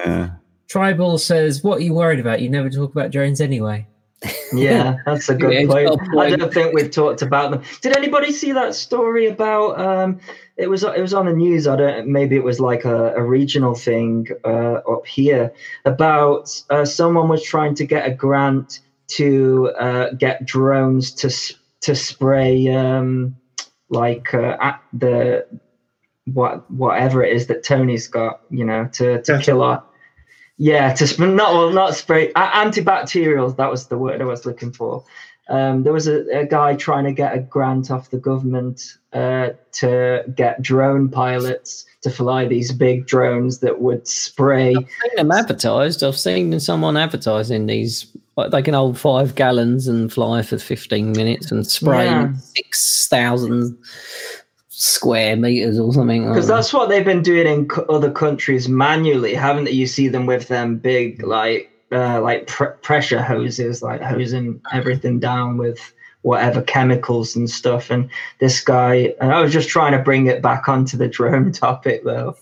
[0.04, 0.30] yeah.
[0.68, 2.40] Tribal says, "What are you worried about?
[2.42, 3.86] You never talk about drones anyway."
[4.52, 5.88] Yeah, that's a good it's point.
[5.88, 6.40] got a I point.
[6.40, 7.62] don't think we've talked about them.
[7.82, 9.78] Did anybody see that story about?
[9.80, 10.20] Um,
[10.56, 11.66] it was it was on the news.
[11.66, 12.08] I don't.
[12.08, 15.52] Maybe it was like a, a regional thing uh, up here
[15.84, 18.80] about uh, someone was trying to get a grant
[19.16, 21.30] to uh, get drones to
[21.80, 23.36] to spray um,
[23.88, 25.46] like uh, at the
[26.26, 28.40] what whatever it is that Tony's got.
[28.50, 29.40] You know, to to Yeah.
[29.40, 29.82] kill our
[30.58, 33.56] yeah, to sp- not well, not spray antibacterials.
[33.56, 35.04] That was the word I was looking for.
[35.48, 39.50] Um, there was a, a guy trying to get a grant off the government uh,
[39.72, 44.74] to get drone pilots to fly these big drones that would spray.
[44.76, 46.04] I've seen them advertised.
[46.04, 48.06] I've seen someone advertising these.
[48.50, 52.32] They can hold five gallons and fly for 15 minutes and spray Yeah.
[52.36, 53.76] 6,000
[54.78, 56.28] square meters or something.
[56.28, 59.72] Because that's what they've been doing in co- other countries manually, haven't they?
[59.72, 65.18] You see them with them big like uh, like pr- pressure hoses, like hosing everything
[65.18, 67.90] down with whatever chemicals and stuff.
[67.90, 68.08] And
[68.38, 72.04] this guy, and I was just trying to bring it back onto the drone topic
[72.04, 72.36] though.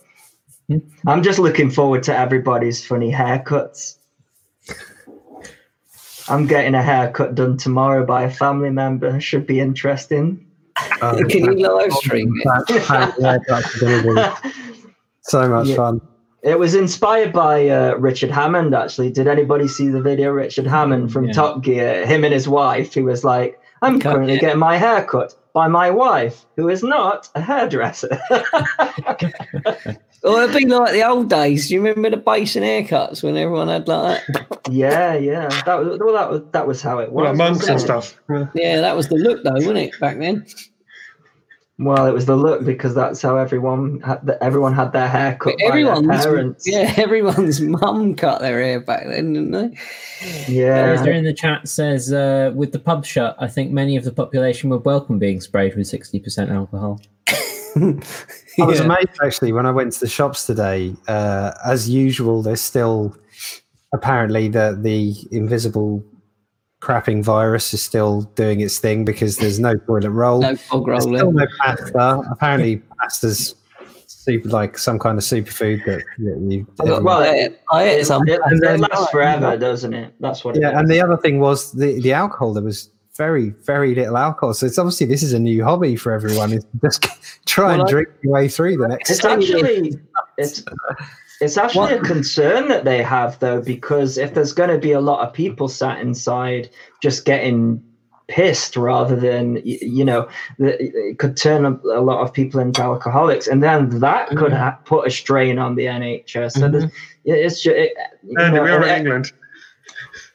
[1.07, 3.97] I'm just looking forward to everybody's funny haircuts.
[6.28, 9.20] I'm getting a haircut done tomorrow by a family member.
[9.20, 10.45] Should be interesting.
[11.01, 12.44] Uh, Can you live stream it?
[12.44, 14.03] that- that- yeah, that's gonna
[14.42, 14.51] be
[15.22, 15.76] so much Yeah.
[15.76, 16.01] fun.
[16.42, 19.11] It was inspired by uh, Richard Hammond, actually.
[19.11, 20.30] Did anybody see the video?
[20.30, 21.32] Richard Hammond from Yeah.
[21.32, 24.40] Top Gear, him and his wife, he was like, I'm Okay, currently yeah.
[24.40, 28.18] getting my hair cut by my wife, who is not a hairdresser.
[30.24, 31.68] Or it'd be like the old days.
[31.68, 34.59] Do you remember the basin haircuts when everyone had like that?
[34.70, 35.47] yeah, yeah.
[35.64, 37.24] That was, well, that was, that was how it was.
[37.24, 38.18] Well, monks and stuff.
[38.28, 38.47] Yeah.
[38.55, 40.44] Yeah, that was the look though, wasn't it, back then?
[41.79, 45.37] Well, it was the look because that's how everyone had, the, everyone had their hair
[45.39, 46.64] cut by their Everyone's parents.
[46.66, 49.79] yeah, everyone's mum cut their hair back then, didn't they?
[50.49, 50.93] Yeah.
[50.93, 54.12] Roger in the chat says, uh, "With the pub shut, I think many of the
[54.12, 56.99] population would welcome being sprayed with sixty percent alcohol."
[57.29, 58.01] I
[58.64, 58.85] was Yeah.
[58.87, 60.95] amazed actually when I went to the shops today.
[61.09, 63.14] Uh, as usual, there's still
[63.93, 66.03] apparently the the invisible
[66.87, 70.41] crapping virus is still doing its thing because there's no toilet roll.
[70.41, 72.22] No fog There's still no pasta.
[72.30, 73.57] Apparently, pasta's
[74.07, 76.64] super like some kind of superfood that, that you.
[76.78, 78.28] Well, I it, I ate it, some.
[78.28, 80.14] it, And it lasts forever, doesn't it?
[80.20, 80.78] That's what yeah, is.
[80.78, 82.55] and the other thing was the the alcohol.
[82.55, 86.12] There was very very little alcohol, so it's obviously this is a new hobby for
[86.12, 86.53] everyone.
[86.53, 87.09] Is just
[87.47, 89.11] try and I- drink your way through the next.
[89.11, 89.99] It's actually
[90.39, 90.62] it's
[91.41, 95.01] it's actually a concern that they have though, because if there's going to be a
[95.01, 96.70] lot of people sat inside
[97.03, 97.82] just getting
[98.28, 100.28] pissed rather than y- you know
[100.59, 104.57] it could turn a, a lot of people into alcoholics and then that could Mm-hmm.
[104.57, 106.91] ha- put a strain on the nhs so there's,
[107.22, 107.93] yeah, it's just it,
[108.37, 109.32] And know, we are in and- England.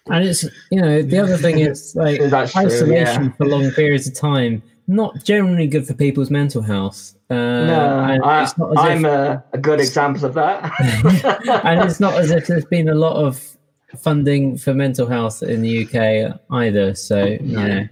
[0.07, 3.31] And it's you know the other thing is like That's isolation yeah.
[3.33, 7.13] for long periods of time not generally good for people's mental health.
[7.29, 8.17] Uh, no, I,
[8.57, 10.69] not as I'm if, a, a good example of that
[11.63, 13.41] and it's not as if there's been a lot of
[13.97, 16.93] funding for mental health in the UK either.
[16.95, 17.87] So you know,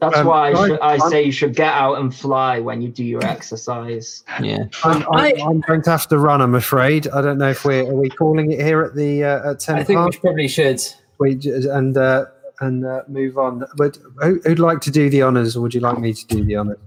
[0.00, 2.82] that's Um, why I, I- should, I say you should get out and fly when
[2.82, 4.64] you do your exercise Yeah.
[4.82, 6.40] I'm, I'm, I'm going to have to run.
[6.40, 7.06] I'm afraid.
[7.08, 9.76] I don't know if we're are we calling it here at the uh, at ten
[9.76, 10.80] I think we probably should.
[11.20, 11.38] We
[11.70, 12.26] and uh,
[12.60, 13.64] and uh, move on.
[13.76, 16.44] But who, who'd like to do the honors, or would you like me to do
[16.44, 16.78] the honors?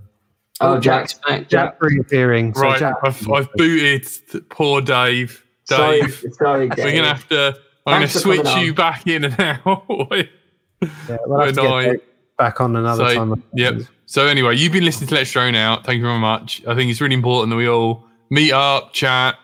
[0.60, 1.50] oh jack Jack's back.
[1.50, 2.54] Jack reappearing.
[2.56, 4.08] So Right, Jack, I've, I've booted
[4.50, 5.44] poor Dave.
[5.66, 7.58] sorry Dave, sorry we're gonna have to.
[7.86, 9.64] I'm Thanks gonna for switch you back in and out.
[9.68, 13.44] yeah, we'll have to when get back on another So, time.
[13.54, 13.82] Yep.
[14.08, 15.86] So anyway, you've been listening to Let's Drone Out.
[15.86, 16.64] Thank you very much.
[16.68, 19.36] I think it's really important that we all meet up, chat,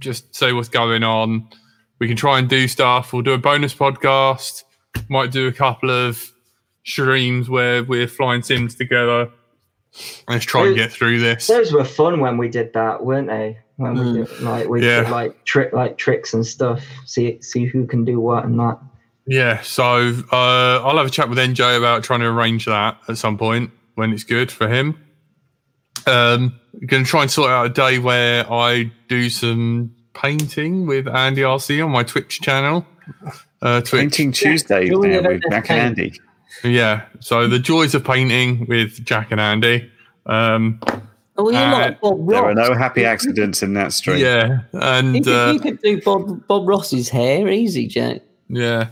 [0.00, 1.48] just say what's going on.
[1.98, 3.12] We can try and do stuff.
[3.12, 4.64] We'll do a bonus podcast.
[5.08, 6.32] Might do a couple of
[6.84, 9.30] streams where we're flying sims together.
[10.28, 11.46] Let's try and get through this.
[11.46, 13.58] Those were fun when we did that, weren't they?
[13.76, 15.02] When we did, like we Yeah.
[15.02, 16.82] did like trick like tricks and stuff.
[17.06, 18.78] See see who can do what and that.
[19.26, 19.60] Yeah.
[19.62, 23.38] So uh, I'll have a chat with NJ about trying to arrange that at some
[23.38, 24.98] point when it's good for him.
[26.06, 31.06] Um, going to try and sort out a day where I do some painting with
[31.08, 32.86] Andy RC on my Twitch channel.
[33.60, 34.00] Uh, Twitch.
[34.02, 36.20] Painting Tuesday Julia, now with Jack and Andy.
[36.64, 37.02] Yeah.
[37.20, 39.90] So the joys of painting with Jack and Andy.
[40.26, 40.80] Um,
[41.40, 42.68] Oh, you Uh, like Bob There are Ross?
[42.68, 44.18] no happy accidents in that stream.
[44.18, 44.58] yeah.
[44.72, 48.22] You And could, uh, you could do Bob Bob Ross's hair easy, Jack.
[48.48, 48.88] yeah.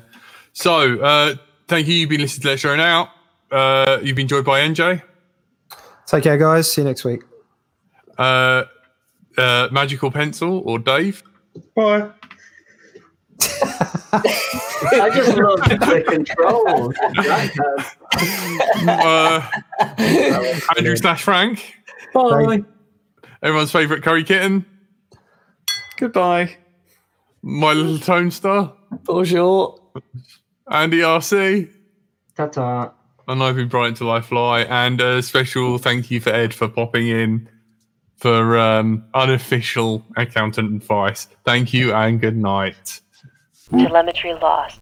[0.52, 1.34] So uh,
[1.66, 1.94] thank you.
[1.94, 3.08] You've been listening to Let's Drone Out.
[3.50, 5.02] Uh, you've been joined by NJ.
[6.06, 6.70] Take care, guys.
[6.70, 7.22] See you next week.
[8.18, 8.64] uh,
[9.36, 11.22] uh, Magical Pencil or Dave.
[11.74, 12.10] Bye.
[13.42, 16.94] I just love the controls.
[18.88, 19.42] Uh,
[20.76, 21.74] Andrew slash Frank.
[22.14, 22.62] Bye.
[23.42, 24.64] Everyone's favourite curry kitten.
[25.98, 26.56] Goodbye.
[27.42, 28.72] My little tone star.
[29.04, 29.78] Bonjour.
[30.70, 31.70] Andy RC.
[32.36, 32.92] Ta-ta.
[33.28, 34.62] And I've been Brighton Till I Fly.
[34.62, 37.48] And a special thank you for Ed for popping in
[38.16, 41.28] for um, unofficial accountant advice.
[41.44, 43.00] Thank you and good night.
[43.70, 44.80] Telemetry lost.